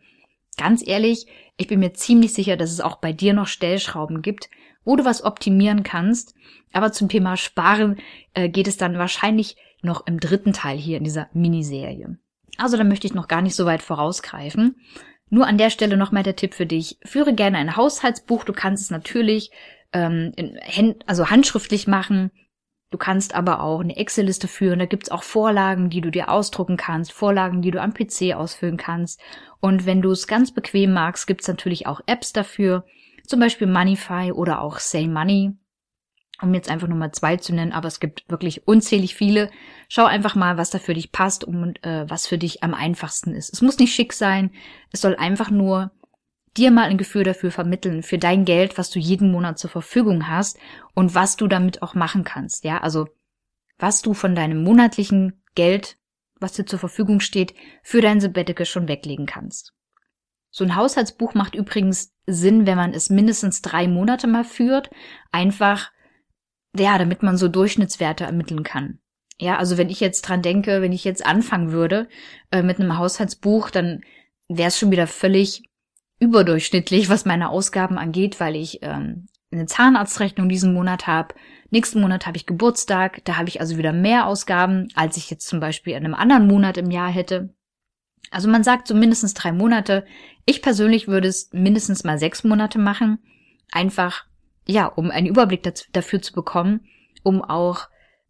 Ganz 0.58 0.86
ehrlich, 0.86 1.26
ich 1.56 1.66
bin 1.66 1.80
mir 1.80 1.94
ziemlich 1.94 2.34
sicher, 2.34 2.58
dass 2.58 2.70
es 2.70 2.82
auch 2.82 2.96
bei 2.96 3.14
dir 3.14 3.32
noch 3.32 3.46
Stellschrauben 3.46 4.20
gibt, 4.20 4.50
wo 4.84 4.96
du 4.96 5.06
was 5.06 5.24
optimieren 5.24 5.82
kannst. 5.82 6.34
Aber 6.74 6.92
zum 6.92 7.08
Thema 7.08 7.38
Sparen 7.38 7.96
äh, 8.34 8.50
geht 8.50 8.68
es 8.68 8.76
dann 8.76 8.98
wahrscheinlich 8.98 9.56
noch 9.80 10.06
im 10.06 10.20
dritten 10.20 10.52
Teil 10.52 10.76
hier 10.76 10.98
in 10.98 11.04
dieser 11.04 11.28
Miniserie. 11.32 12.18
Also 12.58 12.76
da 12.76 12.84
möchte 12.84 13.06
ich 13.06 13.14
noch 13.14 13.28
gar 13.28 13.42
nicht 13.42 13.56
so 13.56 13.66
weit 13.66 13.82
vorausgreifen. 13.82 14.76
Nur 15.30 15.46
an 15.46 15.58
der 15.58 15.70
Stelle 15.70 15.96
nochmal 15.96 16.22
der 16.22 16.36
Tipp 16.36 16.54
für 16.54 16.66
dich. 16.66 16.98
Führe 17.04 17.34
gerne 17.34 17.58
ein 17.58 17.76
Haushaltsbuch. 17.76 18.44
Du 18.44 18.52
kannst 18.52 18.84
es 18.84 18.90
natürlich 18.90 19.50
ähm, 19.92 20.32
in, 20.36 20.94
also 21.06 21.30
handschriftlich 21.30 21.86
machen. 21.86 22.30
Du 22.90 22.98
kannst 22.98 23.34
aber 23.34 23.60
auch 23.60 23.80
eine 23.80 23.96
Excel-Liste 23.96 24.46
führen. 24.46 24.78
Da 24.78 24.86
gibt's 24.86 25.10
auch 25.10 25.24
Vorlagen, 25.24 25.90
die 25.90 26.00
du 26.00 26.10
dir 26.10 26.28
ausdrucken 26.28 26.76
kannst, 26.76 27.12
Vorlagen, 27.12 27.62
die 27.62 27.72
du 27.72 27.80
am 27.80 27.92
PC 27.92 28.34
ausfüllen 28.36 28.76
kannst. 28.76 29.20
Und 29.60 29.86
wenn 29.86 30.02
du 30.02 30.12
es 30.12 30.28
ganz 30.28 30.52
bequem 30.52 30.92
magst, 30.92 31.26
gibt's 31.26 31.48
natürlich 31.48 31.88
auch 31.88 32.00
Apps 32.06 32.32
dafür. 32.32 32.84
Zum 33.26 33.40
Beispiel 33.40 33.66
Moneyfy 33.66 34.30
oder 34.32 34.60
auch 34.60 34.78
Say 34.78 35.08
Money 35.08 35.56
um 36.44 36.54
jetzt 36.54 36.70
einfach 36.70 36.88
nur 36.88 36.96
mal 36.96 37.12
zwei 37.12 37.36
zu 37.36 37.54
nennen, 37.54 37.72
aber 37.72 37.88
es 37.88 38.00
gibt 38.00 38.24
wirklich 38.28 38.68
unzählig 38.68 39.14
viele. 39.14 39.50
Schau 39.88 40.04
einfach 40.04 40.34
mal, 40.34 40.56
was 40.56 40.70
da 40.70 40.78
für 40.78 40.94
dich 40.94 41.12
passt 41.12 41.44
und 41.44 41.84
äh, 41.84 42.08
was 42.08 42.26
für 42.26 42.38
dich 42.38 42.62
am 42.62 42.74
einfachsten 42.74 43.34
ist. 43.34 43.52
Es 43.52 43.62
muss 43.62 43.78
nicht 43.78 43.94
schick 43.94 44.12
sein, 44.12 44.50
es 44.92 45.00
soll 45.00 45.16
einfach 45.16 45.50
nur 45.50 45.90
dir 46.56 46.70
mal 46.70 46.84
ein 46.84 46.98
Gefühl 46.98 47.24
dafür 47.24 47.50
vermitteln, 47.50 48.02
für 48.02 48.18
dein 48.18 48.44
Geld, 48.44 48.78
was 48.78 48.90
du 48.90 48.98
jeden 48.98 49.32
Monat 49.32 49.58
zur 49.58 49.70
Verfügung 49.70 50.28
hast 50.28 50.58
und 50.94 51.14
was 51.14 51.36
du 51.36 51.48
damit 51.48 51.82
auch 51.82 51.94
machen 51.94 52.24
kannst. 52.24 52.64
Ja, 52.64 52.78
also 52.78 53.08
was 53.78 54.02
du 54.02 54.14
von 54.14 54.34
deinem 54.34 54.62
monatlichen 54.62 55.42
Geld, 55.54 55.96
was 56.38 56.52
dir 56.52 56.64
zur 56.64 56.78
Verfügung 56.78 57.20
steht, 57.20 57.54
für 57.82 58.00
dein 58.00 58.20
Sabbatical 58.20 58.66
schon 58.66 58.88
weglegen 58.88 59.26
kannst. 59.26 59.72
So 60.50 60.62
ein 60.62 60.76
Haushaltsbuch 60.76 61.34
macht 61.34 61.56
übrigens 61.56 62.12
Sinn, 62.26 62.66
wenn 62.66 62.76
man 62.76 62.94
es 62.94 63.10
mindestens 63.10 63.60
drei 63.60 63.88
Monate 63.88 64.28
mal 64.28 64.44
führt, 64.44 64.88
einfach 65.32 65.90
ja, 66.76 66.98
damit 66.98 67.22
man 67.22 67.36
so 67.36 67.48
Durchschnittswerte 67.48 68.24
ermitteln 68.24 68.62
kann. 68.62 68.98
Ja, 69.40 69.58
also 69.58 69.78
wenn 69.78 69.90
ich 69.90 70.00
jetzt 70.00 70.22
dran 70.22 70.42
denke, 70.42 70.80
wenn 70.80 70.92
ich 70.92 71.04
jetzt 71.04 71.24
anfangen 71.26 71.72
würde 71.72 72.08
äh, 72.50 72.62
mit 72.62 72.78
einem 72.78 72.96
Haushaltsbuch, 72.98 73.70
dann 73.70 74.02
wäre 74.48 74.68
es 74.68 74.78
schon 74.78 74.90
wieder 74.90 75.06
völlig 75.06 75.62
überdurchschnittlich, 76.20 77.08
was 77.08 77.24
meine 77.24 77.50
Ausgaben 77.50 77.98
angeht, 77.98 78.38
weil 78.38 78.54
ich 78.54 78.78
ähm, 78.82 79.26
eine 79.50 79.66
Zahnarztrechnung 79.66 80.48
diesen 80.48 80.72
Monat 80.72 81.06
habe. 81.06 81.34
Nächsten 81.70 82.00
Monat 82.00 82.26
habe 82.26 82.36
ich 82.36 82.46
Geburtstag, 82.46 83.24
da 83.24 83.36
habe 83.36 83.48
ich 83.48 83.60
also 83.60 83.76
wieder 83.76 83.92
mehr 83.92 84.26
Ausgaben, 84.26 84.88
als 84.94 85.16
ich 85.16 85.30
jetzt 85.30 85.48
zum 85.48 85.60
Beispiel 85.60 85.94
in 85.94 86.04
einem 86.04 86.14
anderen 86.14 86.46
Monat 86.46 86.76
im 86.76 86.90
Jahr 86.90 87.10
hätte. 87.10 87.54
Also 88.30 88.48
man 88.48 88.64
sagt 88.64 88.88
so 88.88 88.94
mindestens 88.94 89.34
drei 89.34 89.52
Monate. 89.52 90.06
Ich 90.46 90.62
persönlich 90.62 91.08
würde 91.08 91.28
es 91.28 91.50
mindestens 91.52 92.04
mal 92.04 92.18
sechs 92.18 92.44
Monate 92.44 92.78
machen. 92.78 93.18
Einfach 93.70 94.24
ja, 94.66 94.86
um 94.86 95.10
einen 95.10 95.26
Überblick 95.26 95.62
dazu, 95.62 95.86
dafür 95.92 96.22
zu 96.22 96.32
bekommen, 96.32 96.86
um 97.22 97.42
auch 97.42 97.88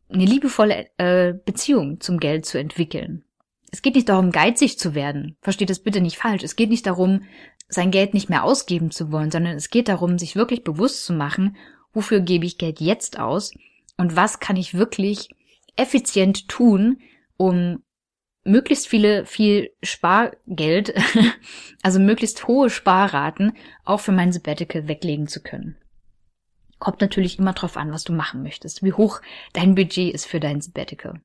eine 0.08 0.24
liebevolle 0.24 0.86
äh, 0.98 1.34
Beziehung 1.44 2.00
zum 2.00 2.18
Geld 2.18 2.46
zu 2.46 2.58
entwickeln. 2.58 3.24
Es 3.72 3.82
geht 3.82 3.96
nicht 3.96 4.08
darum, 4.08 4.30
geizig 4.30 4.78
zu 4.78 4.94
werden. 4.94 5.36
Versteht 5.40 5.70
das 5.70 5.80
bitte 5.80 6.00
nicht 6.00 6.16
falsch. 6.16 6.44
Es 6.44 6.54
geht 6.54 6.70
nicht 6.70 6.86
darum, 6.86 7.22
sein 7.68 7.90
Geld 7.90 8.14
nicht 8.14 8.28
mehr 8.28 8.44
ausgeben 8.44 8.90
zu 8.90 9.10
wollen, 9.10 9.30
sondern 9.30 9.56
es 9.56 9.70
geht 9.70 9.88
darum, 9.88 10.18
sich 10.18 10.36
wirklich 10.36 10.62
bewusst 10.62 11.04
zu 11.04 11.12
machen, 11.12 11.56
wofür 11.92 12.20
gebe 12.20 12.46
ich 12.46 12.58
Geld 12.58 12.80
jetzt 12.80 13.18
aus 13.18 13.52
und 13.96 14.16
was 14.16 14.40
kann 14.40 14.56
ich 14.56 14.74
wirklich 14.74 15.28
effizient 15.76 16.48
tun, 16.48 16.98
um 17.36 17.82
möglichst 18.44 18.86
viele, 18.86 19.26
viel 19.26 19.70
Spargeld, 19.82 20.94
also 21.82 21.98
möglichst 21.98 22.46
hohe 22.46 22.70
Sparraten 22.70 23.56
auch 23.84 24.00
für 24.00 24.12
mein 24.12 24.32
Sabbatical 24.32 24.86
weglegen 24.86 25.26
zu 25.26 25.42
können. 25.42 25.76
Kommt 26.84 27.00
natürlich 27.00 27.38
immer 27.38 27.54
drauf 27.54 27.78
an, 27.78 27.92
was 27.92 28.04
du 28.04 28.12
machen 28.12 28.42
möchtest, 28.42 28.82
wie 28.82 28.92
hoch 28.92 29.22
dein 29.54 29.74
Budget 29.74 30.14
ist 30.14 30.26
für 30.26 30.38
dein 30.38 30.60
Sabbatical. 30.60 31.18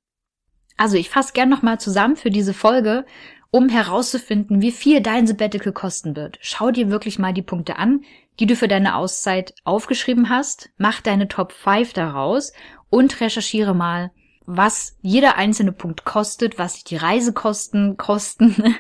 Also 0.78 0.96
ich 0.96 1.10
fasse 1.10 1.34
gern 1.34 1.50
nochmal 1.50 1.82
zusammen 1.82 2.16
für 2.16 2.30
diese 2.30 2.54
Folge, 2.54 3.06
um 3.52 3.68
herauszufinden, 3.68 4.62
wie 4.62 4.72
viel 4.72 5.02
dein 5.02 5.28
Sabbatical 5.28 5.74
kosten 5.74 6.16
wird. 6.16 6.38
Schau 6.40 6.72
dir 6.72 6.90
wirklich 6.90 7.20
mal 7.20 7.34
die 7.34 7.42
Punkte 7.42 7.76
an, 7.76 8.06
die 8.40 8.46
du 8.46 8.56
für 8.56 8.70
deine 8.70 8.96
Auszeit 8.96 9.54
aufgeschrieben 9.66 10.30
hast, 10.30 10.70
mach 10.78 11.02
deine 11.02 11.28
Top 11.28 11.52
5 11.52 11.92
daraus 11.92 12.54
und 12.90 13.20
recherchiere 13.20 13.76
mal, 13.76 14.12
was 14.46 14.96
jeder 15.02 15.36
einzelne 15.36 15.74
Punkt 15.74 16.06
kostet, 16.06 16.58
was 16.58 16.86
die 16.86 16.96
Reisekosten 16.96 17.98
kosten 17.98 18.78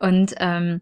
und 0.00 0.34
ähm, 0.38 0.80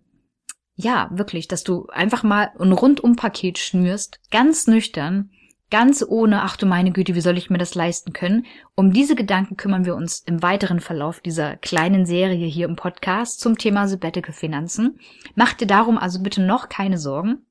ja, 0.76 1.08
wirklich, 1.12 1.48
dass 1.48 1.64
du 1.64 1.86
einfach 1.88 2.22
mal 2.22 2.50
ein 2.58 2.72
Rundum-Paket 2.72 3.58
schnürst, 3.58 4.20
ganz 4.30 4.66
nüchtern, 4.66 5.30
ganz 5.70 6.04
ohne, 6.06 6.42
ach 6.42 6.56
du 6.56 6.66
meine 6.66 6.92
Güte, 6.92 7.14
wie 7.14 7.20
soll 7.20 7.38
ich 7.38 7.50
mir 7.50 7.58
das 7.58 7.74
leisten 7.74 8.12
können? 8.12 8.46
Um 8.74 8.92
diese 8.92 9.14
Gedanken 9.14 9.56
kümmern 9.56 9.84
wir 9.84 9.94
uns 9.94 10.20
im 10.20 10.42
weiteren 10.42 10.80
Verlauf 10.80 11.20
dieser 11.20 11.56
kleinen 11.56 12.06
Serie 12.06 12.46
hier 12.46 12.66
im 12.66 12.76
Podcast 12.76 13.40
zum 13.40 13.56
Thema 13.56 13.88
Sabbatical 13.88 14.32
Finanzen. 14.32 14.98
Mach 15.34 15.52
dir 15.52 15.66
darum 15.66 15.96
also 15.96 16.22
bitte 16.22 16.42
noch 16.42 16.68
keine 16.68 16.98
Sorgen, 16.98 17.46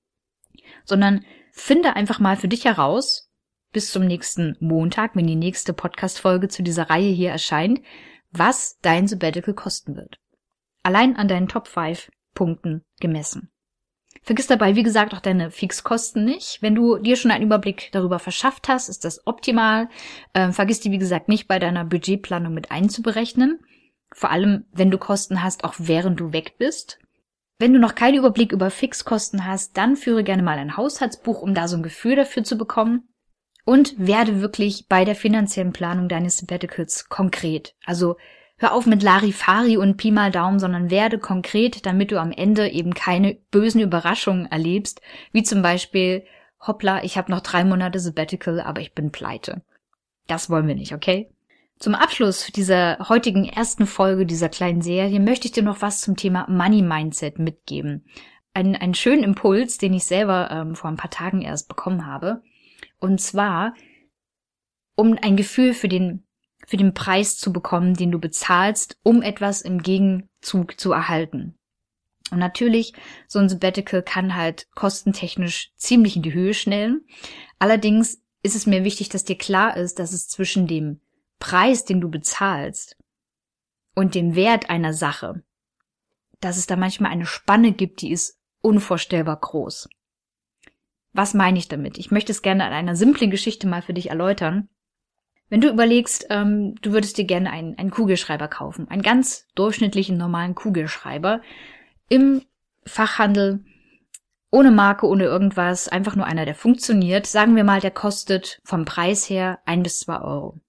sondern 0.84 1.26
finde 1.52 1.96
einfach 1.96 2.20
mal 2.20 2.36
für 2.36 2.48
dich 2.48 2.66
heraus, 2.66 3.30
bis 3.72 3.92
zum 3.92 4.06
nächsten 4.06 4.56
Montag, 4.60 5.16
wenn 5.16 5.28
die 5.28 5.36
nächste 5.36 5.74
Podcast-Folge 5.74 6.48
zu 6.48 6.62
dieser 6.62 6.90
Reihe 6.90 7.12
hier 7.12 7.32
erscheint, 7.32 7.82
was 8.32 8.78
dein 8.82 9.08
Sabbatical 9.08 9.54
kosten 9.54 9.96
wird. 9.96 10.20
Allein 10.84 11.16
an 11.16 11.28
deinen 11.28 11.48
Top 11.48 11.68
5 11.68 12.10
Punkten 12.34 12.84
gemessen. 13.00 13.50
Vergiss 14.22 14.48
dabei, 14.48 14.76
wie 14.76 14.84
gesagt, 14.84 15.14
auch 15.14 15.20
deine 15.20 15.52
Fixkosten 15.52 16.24
nicht. 16.24 16.62
Wenn 16.62 16.76
du 16.76 16.98
dir 16.98 17.18
schon 17.18 17.32
einen 17.32 17.44
Überblick 17.44 17.90
darüber 17.92 18.20
verschafft 18.20 18.70
hast, 18.70 18.88
ist 18.88 19.04
das 19.04 19.28
optimal. 19.28 19.90
Ähm, 20.34 20.54
vergiss 20.54 20.80
die, 20.80 20.92
wie 20.92 20.98
gesagt, 20.98 21.28
nicht 21.28 21.48
bei 21.48 21.60
deiner 21.60 21.84
Budgetplanung 21.84 22.54
mit 22.54 22.72
einzuberechnen. 22.72 23.60
Vor 24.14 24.32
allem, 24.32 24.66
wenn 24.72 24.92
du 24.92 24.98
Kosten 24.98 25.44
hast, 25.44 25.66
auch 25.66 25.74
während 25.78 26.20
du 26.20 26.32
weg 26.32 26.56
bist. 26.58 27.00
Wenn 27.60 27.74
du 27.74 27.80
noch 27.80 27.96
keinen 27.96 28.18
Überblick 28.18 28.52
über 28.52 28.70
Fixkosten 28.70 29.46
hast, 29.46 29.78
dann 29.78 29.96
führe 29.96 30.24
gerne 30.24 30.44
mal 30.44 30.58
ein 30.58 30.78
Haushaltsbuch, 30.78 31.42
um 31.42 31.54
da 31.54 31.68
so 31.68 31.76
ein 31.76 31.84
Gefühl 31.84 32.16
dafür 32.16 32.44
zu 32.44 32.58
bekommen. 32.58 33.10
Und 33.66 33.96
werde 33.98 34.42
wirklich 34.42 34.88
bei 34.88 35.06
der 35.06 35.16
finanziellen 35.16 35.72
Planung 35.72 36.10
deines 36.10 36.38
Sabbaticals 36.38 37.08
konkret. 37.08 37.76
Also 37.86 38.18
hör 38.64 38.74
auf 38.74 38.86
mit 38.86 39.04
Larifari 39.04 39.78
und 39.78 39.98
Pi 39.98 40.10
mal 40.10 40.32
Daumen, 40.32 40.58
sondern 40.58 40.90
werde 40.90 41.20
konkret, 41.20 41.86
damit 41.86 42.12
du 42.12 42.20
am 42.20 42.32
Ende 42.32 42.70
eben 42.70 42.94
keine 42.94 43.36
bösen 43.52 43.82
Überraschungen 43.82 44.46
erlebst, 44.46 45.02
wie 45.34 45.44
zum 45.44 45.62
Beispiel, 45.62 46.24
hoppla, 46.66 47.04
ich 47.04 47.18
habe 47.18 47.30
noch 47.30 47.42
drei 47.42 47.66
Monate 47.66 48.00
Sabbatical, 48.00 48.62
aber 48.62 48.82
ich 48.82 48.94
bin 48.94 49.12
pleite. 49.12 49.62
Das 50.28 50.50
wollen 50.50 50.68
wir 50.68 50.76
nicht, 50.76 50.94
okay? 50.94 51.30
Zum 51.78 51.94
Abschluss 51.96 52.48
dieser 52.56 53.10
heutigen 53.10 53.44
ersten 53.46 53.86
Folge 53.86 54.26
dieser 54.26 54.48
kleinen 54.48 54.82
Serie 54.82 55.20
möchte 55.20 55.48
ich 55.48 55.52
dir 55.52 55.64
noch 55.64 55.82
was 55.82 56.00
zum 56.00 56.16
Thema 56.16 56.48
Money 56.50 56.82
Mindset 56.82 57.40
mitgeben. 57.40 58.06
Ein, 58.54 58.78
einen 58.78 58.94
schönen 58.94 59.24
Impuls, 59.24 59.78
den 59.78 59.94
ich 59.94 60.06
selber 60.06 60.50
ähm, 60.52 60.76
vor 60.76 60.90
ein 60.90 60.96
paar 60.96 61.12
Tagen 61.12 61.42
erst 61.42 61.68
bekommen 61.68 62.06
habe. 62.06 62.42
Und 63.00 63.20
zwar, 63.20 63.74
um 64.96 65.18
ein 65.22 65.36
Gefühl 65.36 65.74
für 65.74 65.90
den, 65.90 66.23
für 66.66 66.78
den 66.78 66.94
Preis 66.94 67.38
zu 67.38 67.52
bekommen, 67.52 67.94
den 67.96 68.12
du 68.12 68.20
bezahlst, 68.20 68.98
um 69.04 69.22
etwas 69.22 69.62
im 69.62 69.82
Gegenzug 69.82 70.80
zu 70.80 70.92
erhalten. 70.92 71.58
Und 72.32 72.40
natürlich, 72.40 72.94
so 73.28 73.40
ein 73.40 73.50
Sabbatical 73.50 74.02
kann 74.02 74.36
halt 74.36 74.68
kostentechnisch 74.76 75.72
ziemlich 75.76 76.16
in 76.16 76.24
die 76.24 76.34
Höhe 76.34 76.54
schnellen. 76.54 77.06
Allerdings 77.60 78.22
ist 78.42 78.56
es 78.56 78.66
mir 78.66 78.84
wichtig, 78.84 79.10
dass 79.10 79.24
dir 79.24 79.38
klar 79.38 79.78
ist, 79.78 80.00
dass 80.00 80.14
es 80.14 80.28
zwischen 80.28 80.68
dem 80.68 81.02
Preis, 81.40 81.86
den 81.86 82.02
du 82.02 82.10
bezahlst 82.10 82.98
und 83.96 84.16
dem 84.16 84.36
Wert 84.36 84.70
einer 84.70 84.94
Sache, 84.94 85.44
dass 86.40 86.58
es 86.58 86.68
da 86.68 86.76
manchmal 86.76 87.12
eine 87.12 87.26
Spanne 87.26 87.74
gibt, 87.74 88.02
die 88.02 88.12
ist 88.12 88.40
unvorstellbar 88.62 89.40
groß. 89.40 89.90
Was 91.14 91.34
meine 91.34 91.60
ich 91.60 91.68
damit? 91.68 91.98
Ich 91.98 92.10
möchte 92.10 92.32
es 92.32 92.42
gerne 92.42 92.66
an 92.66 92.74
einer 92.74 92.96
simplen 92.96 93.30
Geschichte 93.30 93.68
mal 93.68 93.82
für 93.82 93.94
dich 93.94 94.10
erläutern. 94.10 94.70
Wenn 95.54 95.62
du 95.62 95.70
überlegst, 95.70 96.26
ähm, 96.32 96.74
du 96.82 96.94
würdest 96.94 97.20
dir 97.20 97.26
gerne 97.26 97.52
einen, 97.52 97.78
einen 97.78 97.92
Kugelschreiber 97.92 98.48
kaufen, 98.48 98.88
einen 98.88 99.04
ganz 99.04 99.46
durchschnittlichen 99.54 100.18
normalen 100.18 100.56
Kugelschreiber 100.56 101.42
im 102.10 102.42
Fachhandel, 102.88 103.64
ohne 104.50 104.72
Marke, 104.72 105.06
ohne 105.06 105.26
irgendwas, 105.26 105.88
einfach 105.88 106.16
nur 106.16 106.26
einer, 106.26 106.46
der 106.46 106.56
funktioniert. 106.56 107.28
Sagen 107.28 107.56
wir 107.56 107.64
mal, 107.64 107.82
der 107.82 107.92
kostet 107.92 108.62
vom 108.64 108.86
Preis 108.86 109.30
her 109.30 109.60
ein 109.66 109.84
bis 109.84 110.00
zwei 110.00 110.22
Euro. 110.22 110.60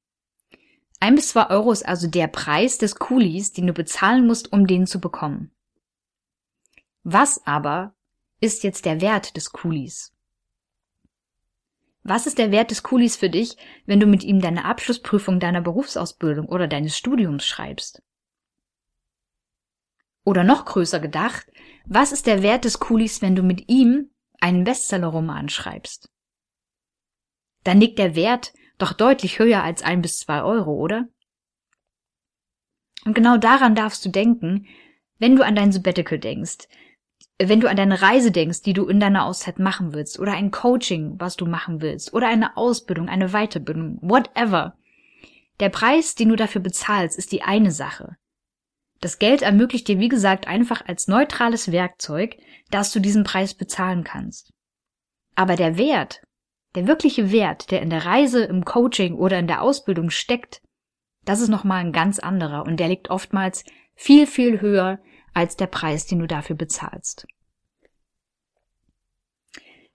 Ein 1.00 1.14
bis 1.14 1.30
zwei 1.30 1.48
Euro 1.48 1.72
ist 1.72 1.88
also 1.88 2.06
der 2.06 2.26
Preis 2.26 2.76
des 2.76 2.96
Kulis, 2.96 3.54
den 3.54 3.66
du 3.66 3.72
bezahlen 3.72 4.26
musst, 4.26 4.52
um 4.52 4.66
den 4.66 4.86
zu 4.86 5.00
bekommen. 5.00 5.50
Was 7.04 7.40
aber 7.46 7.94
ist 8.38 8.62
jetzt 8.64 8.84
der 8.84 9.00
Wert 9.00 9.34
des 9.38 9.50
Kulis? 9.50 10.13
Was 12.06 12.26
ist 12.26 12.36
der 12.36 12.50
Wert 12.50 12.70
des 12.70 12.82
Kulis 12.82 13.16
für 13.16 13.30
dich, 13.30 13.56
wenn 13.86 13.98
du 13.98 14.06
mit 14.06 14.22
ihm 14.22 14.40
deine 14.40 14.66
Abschlussprüfung 14.66 15.40
deiner 15.40 15.62
Berufsausbildung 15.62 16.46
oder 16.46 16.68
deines 16.68 16.98
Studiums 16.98 17.46
schreibst? 17.46 18.02
Oder 20.22 20.44
noch 20.44 20.66
größer 20.66 21.00
gedacht, 21.00 21.50
was 21.86 22.12
ist 22.12 22.26
der 22.26 22.42
Wert 22.42 22.66
des 22.66 22.78
Kulis, 22.78 23.22
wenn 23.22 23.34
du 23.34 23.42
mit 23.42 23.70
ihm 23.70 24.10
einen 24.38 24.64
Bestsellerroman 24.64 25.48
schreibst? 25.48 26.10
Dann 27.62 27.80
liegt 27.80 27.98
der 27.98 28.14
Wert 28.14 28.52
doch 28.76 28.92
deutlich 28.92 29.38
höher 29.38 29.62
als 29.62 29.82
ein 29.82 30.02
bis 30.02 30.18
zwei 30.18 30.42
Euro, 30.42 30.74
oder? 30.74 31.08
Und 33.06 33.14
genau 33.14 33.38
daran 33.38 33.74
darfst 33.74 34.04
du 34.04 34.10
denken, 34.10 34.66
wenn 35.18 35.36
du 35.36 35.44
an 35.44 35.56
dein 35.56 35.72
Sabbatical 35.72 36.18
denkst, 36.18 36.68
wenn 37.38 37.60
du 37.60 37.68
an 37.68 37.76
deine 37.76 38.00
Reise 38.00 38.30
denkst, 38.30 38.62
die 38.62 38.72
du 38.72 38.86
in 38.86 39.00
deiner 39.00 39.26
Auszeit 39.26 39.58
machen 39.58 39.92
willst, 39.92 40.18
oder 40.20 40.32
ein 40.32 40.50
Coaching, 40.50 41.16
was 41.18 41.36
du 41.36 41.46
machen 41.46 41.80
willst, 41.80 42.12
oder 42.12 42.28
eine 42.28 42.56
Ausbildung, 42.56 43.08
eine 43.08 43.30
Weiterbildung, 43.30 43.98
whatever. 44.02 44.76
Der 45.60 45.68
Preis, 45.68 46.14
den 46.14 46.28
du 46.28 46.36
dafür 46.36 46.60
bezahlst, 46.60 47.18
ist 47.18 47.32
die 47.32 47.42
eine 47.42 47.70
Sache. 47.70 48.16
Das 49.00 49.18
Geld 49.18 49.42
ermöglicht 49.42 49.88
dir, 49.88 49.98
wie 49.98 50.08
gesagt, 50.08 50.46
einfach 50.46 50.86
als 50.86 51.08
neutrales 51.08 51.72
Werkzeug, 51.72 52.36
dass 52.70 52.92
du 52.92 53.00
diesen 53.00 53.24
Preis 53.24 53.54
bezahlen 53.54 54.04
kannst. 54.04 54.52
Aber 55.34 55.56
der 55.56 55.76
Wert, 55.76 56.22
der 56.74 56.86
wirkliche 56.86 57.30
Wert, 57.30 57.70
der 57.70 57.82
in 57.82 57.90
der 57.90 58.06
Reise, 58.06 58.44
im 58.44 58.64
Coaching 58.64 59.14
oder 59.16 59.38
in 59.38 59.46
der 59.46 59.62
Ausbildung 59.62 60.10
steckt, 60.10 60.62
das 61.24 61.40
ist 61.40 61.48
nochmal 61.48 61.80
ein 61.80 61.92
ganz 61.92 62.18
anderer 62.18 62.64
und 62.64 62.78
der 62.78 62.88
liegt 62.88 63.10
oftmals 63.10 63.64
viel, 63.94 64.26
viel 64.26 64.60
höher 64.60 65.00
als 65.34 65.56
der 65.56 65.66
Preis, 65.66 66.06
den 66.06 66.20
du 66.20 66.26
dafür 66.26 66.56
bezahlst. 66.56 67.26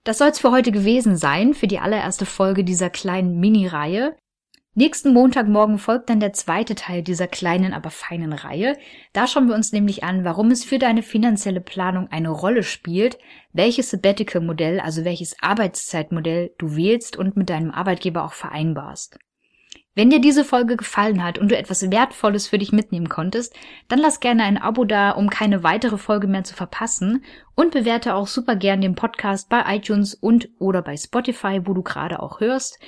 Das 0.04 0.18
soll 0.18 0.28
es 0.28 0.38
für 0.38 0.50
heute 0.50 0.72
gewesen 0.72 1.16
sein, 1.16 1.52
für 1.52 1.66
die 1.66 1.78
allererste 1.78 2.24
Folge 2.24 2.64
dieser 2.64 2.88
kleinen 2.88 3.38
Mini-Reihe. 3.38 4.16
Nächsten 4.74 5.12
Montagmorgen 5.12 5.78
folgt 5.78 6.08
dann 6.08 6.20
der 6.20 6.32
zweite 6.32 6.74
Teil 6.74 7.02
dieser 7.02 7.26
kleinen, 7.26 7.74
aber 7.74 7.90
feinen 7.90 8.32
Reihe. 8.32 8.78
Da 9.12 9.26
schauen 9.26 9.48
wir 9.48 9.54
uns 9.54 9.72
nämlich 9.72 10.04
an, 10.04 10.24
warum 10.24 10.50
es 10.52 10.64
für 10.64 10.78
deine 10.78 11.02
finanzielle 11.02 11.60
Planung 11.60 12.08
eine 12.10 12.30
Rolle 12.30 12.62
spielt, 12.62 13.18
welches 13.52 13.90
Sabbatical-Modell, 13.90 14.80
also 14.80 15.04
welches 15.04 15.36
Arbeitszeitmodell 15.42 16.54
du 16.56 16.76
wählst 16.76 17.16
und 17.16 17.36
mit 17.36 17.50
deinem 17.50 17.72
Arbeitgeber 17.72 18.24
auch 18.24 18.32
vereinbarst. 18.32 19.18
Wenn 20.00 20.08
dir 20.08 20.22
diese 20.22 20.46
Folge 20.46 20.78
gefallen 20.78 21.22
hat 21.22 21.36
und 21.36 21.50
du 21.50 21.58
etwas 21.58 21.90
Wertvolles 21.90 22.48
für 22.48 22.56
dich 22.56 22.72
mitnehmen 22.72 23.10
konntest, 23.10 23.54
dann 23.88 23.98
lass 23.98 24.20
gerne 24.20 24.44
ein 24.44 24.56
Abo 24.56 24.86
da, 24.86 25.10
um 25.10 25.28
keine 25.28 25.62
weitere 25.62 25.98
Folge 25.98 26.26
mehr 26.26 26.42
zu 26.42 26.54
verpassen 26.54 27.22
und 27.54 27.72
bewerte 27.72 28.14
auch 28.14 28.26
super 28.26 28.56
gern 28.56 28.80
den 28.80 28.94
Podcast 28.94 29.50
bei 29.50 29.62
iTunes 29.76 30.14
und 30.14 30.48
oder 30.58 30.80
bei 30.80 30.96
Spotify, 30.96 31.60
wo 31.66 31.74
du 31.74 31.82
gerade 31.82 32.22
auch 32.22 32.40
hörst. 32.40 32.78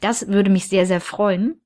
Das 0.00 0.28
würde 0.28 0.48
mich 0.48 0.66
sehr, 0.66 0.86
sehr 0.86 1.02
freuen. 1.02 1.60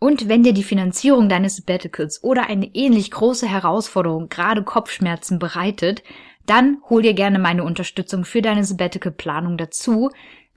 Und 0.00 0.26
wenn 0.26 0.42
dir 0.42 0.54
die 0.54 0.64
Finanzierung 0.64 1.28
deines 1.28 1.56
Sabbaticals 1.56 2.24
oder 2.24 2.48
eine 2.48 2.74
ähnlich 2.74 3.10
große 3.10 3.46
Herausforderung 3.46 4.30
gerade 4.30 4.62
Kopfschmerzen 4.62 5.38
bereitet, 5.38 6.02
dann 6.46 6.78
hol 6.88 7.02
dir 7.02 7.12
gerne 7.12 7.38
meine 7.38 7.62
Unterstützung 7.62 8.24
für 8.24 8.40
deine 8.40 8.64
Sabbatical-Planung 8.64 9.58
dazu. 9.58 10.08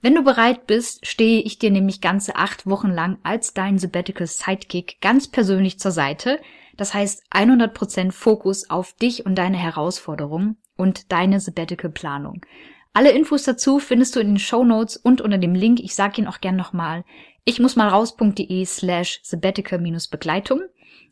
Wenn 0.02 0.14
du 0.14 0.22
bereit 0.22 0.66
bist, 0.66 1.06
stehe 1.06 1.42
ich 1.42 1.58
dir 1.58 1.70
nämlich 1.70 2.00
ganze 2.00 2.36
acht 2.36 2.66
Wochen 2.66 2.90
lang 2.90 3.18
als 3.22 3.52
dein 3.52 3.78
Sabbatical 3.78 4.26
Sidekick 4.26 5.00
ganz 5.00 5.28
persönlich 5.28 5.78
zur 5.78 5.90
Seite. 5.90 6.40
Das 6.76 6.94
heißt 6.94 7.24
100% 7.30 8.10
Fokus 8.10 8.70
auf 8.70 8.94
dich 8.94 9.26
und 9.26 9.34
deine 9.34 9.58
Herausforderungen 9.58 10.56
und 10.76 11.12
deine 11.12 11.38
Sabbatical 11.38 11.90
Planung. 11.90 12.46
Alle 12.94 13.10
Infos 13.10 13.44
dazu 13.44 13.78
findest 13.78 14.16
du 14.16 14.20
in 14.20 14.28
den 14.28 14.38
Show 14.38 14.64
Notes 14.64 14.96
und 14.96 15.20
unter 15.20 15.38
dem 15.38 15.54
Link, 15.54 15.80
ich 15.80 15.94
sag 15.94 16.18
ihn 16.18 16.26
auch 16.26 16.40
gern 16.40 16.56
nochmal, 16.56 17.04
ich 17.44 17.60
muss 17.60 17.76
mal 17.76 17.88
raus.de 17.88 18.64
slash 18.64 19.20
sabbatical-begleitung. 19.22 20.62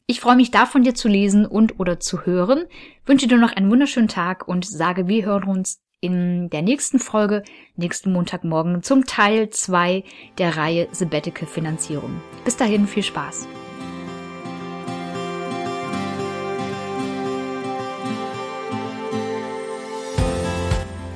Ich 0.06 0.20
freue 0.20 0.36
mich 0.36 0.50
da 0.50 0.64
von 0.64 0.82
dir 0.82 0.94
zu 0.94 1.08
lesen 1.08 1.44
und 1.44 1.78
oder 1.78 2.00
zu 2.00 2.24
hören, 2.24 2.64
wünsche 3.04 3.28
dir 3.28 3.36
noch 3.36 3.52
einen 3.52 3.70
wunderschönen 3.70 4.08
Tag 4.08 4.48
und 4.48 4.66
sage, 4.66 5.06
wir 5.06 5.26
hören 5.26 5.44
uns 5.44 5.82
in 6.00 6.48
der 6.50 6.62
nächsten 6.62 6.98
Folge, 6.98 7.42
nächsten 7.76 8.12
Montagmorgen, 8.12 8.82
zum 8.82 9.04
Teil 9.04 9.50
2 9.50 10.04
der 10.38 10.56
Reihe 10.56 10.88
Sabbatical 10.92 11.48
Finanzierung. 11.48 12.20
Bis 12.44 12.56
dahin 12.56 12.86
viel 12.86 13.02
Spaß. 13.02 13.48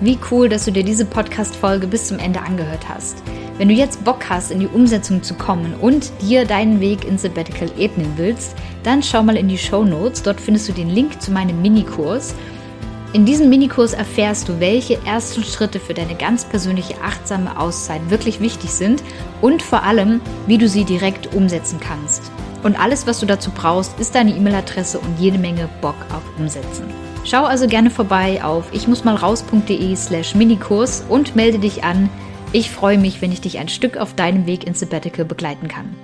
Wie 0.01 0.19
cool, 0.33 0.49
dass 0.49 0.65
du 0.65 0.73
dir 0.73 0.83
diese 0.83 1.05
Podcast-Folge 1.05 1.87
bis 1.87 2.09
zum 2.09 2.19
Ende 2.19 2.41
angehört 2.41 2.89
hast. 2.89 3.23
Wenn 3.59 3.69
du 3.69 3.75
jetzt 3.75 4.03
Bock 4.03 4.29
hast, 4.29 4.51
in 4.51 4.59
die 4.59 4.67
Umsetzung 4.67 5.23
zu 5.23 5.35
kommen 5.35 5.75
und 5.75 6.11
dir 6.21 6.45
deinen 6.45 6.81
Weg 6.81 7.05
ins 7.05 7.23
Sabbatical 7.23 7.71
ebnen 7.79 8.15
willst, 8.17 8.57
dann 8.83 9.01
schau 9.01 9.23
mal 9.23 9.37
in 9.37 9.47
die 9.47 9.59
Show 9.59 9.85
Notes. 9.85 10.25
Dort 10.25 10.41
findest 10.41 10.69
du 10.69 10.73
den 10.73 10.91
Link 10.91 11.23
zu 11.23 11.31
meinem 11.31 11.63
Minikurs. 11.63 12.35
In 13.15 13.27
diesem 13.27 13.51
Minikurs 13.51 13.93
erfährst 13.93 14.49
du, 14.49 14.59
welche 14.59 14.99
ersten 15.05 15.45
Schritte 15.45 15.79
für 15.81 15.93
deine 15.93 16.15
ganz 16.15 16.47
persönliche 16.47 16.95
achtsame 17.03 17.61
Auszeit 17.61 18.01
wirklich 18.09 18.41
wichtig 18.41 18.71
sind 18.71 19.03
und 19.43 19.63
vor 19.63 19.83
allem, 19.83 20.23
wie 20.47 20.57
du 20.57 20.67
sie 20.67 20.85
direkt 20.85 21.35
umsetzen 21.35 21.79
kannst. 21.79 22.23
Und 22.63 22.81
alles, 22.81 23.07
was 23.07 23.21
du 23.21 23.27
dazu 23.27 23.51
brauchst, 23.51 24.01
ist 24.01 24.15
deine 24.15 24.35
E-Mail-Adresse 24.35 24.99
und 24.99 25.21
jede 25.21 25.39
Menge 25.39 25.69
Bock 25.83 25.97
auf 26.09 26.23
Umsetzen. 26.39 26.85
Schau 27.25 27.45
also 27.45 27.67
gerne 27.67 27.91
vorbei 27.91 28.43
auf 28.43 28.65
ich 28.73 28.89
muss 28.89 29.05
mal 29.05 29.17
raus.de 29.17 29.95
slash 29.95 30.35
Minikurs 30.35 31.05
und 31.07 31.37
melde 31.37 31.59
dich 31.59 31.85
an. 31.85 32.09
Ich 32.53 32.71
freue 32.71 32.97
mich, 32.97 33.21
wenn 33.21 33.31
ich 33.31 33.43
dich 33.43 33.59
ein 33.59 33.69
Stück 33.69 33.99
auf 33.99 34.15
deinem 34.15 34.47
Weg 34.47 34.67
ins 34.67 34.81
Sabbatical 34.81 35.27
begleiten 35.27 35.69
kann. 35.69 35.95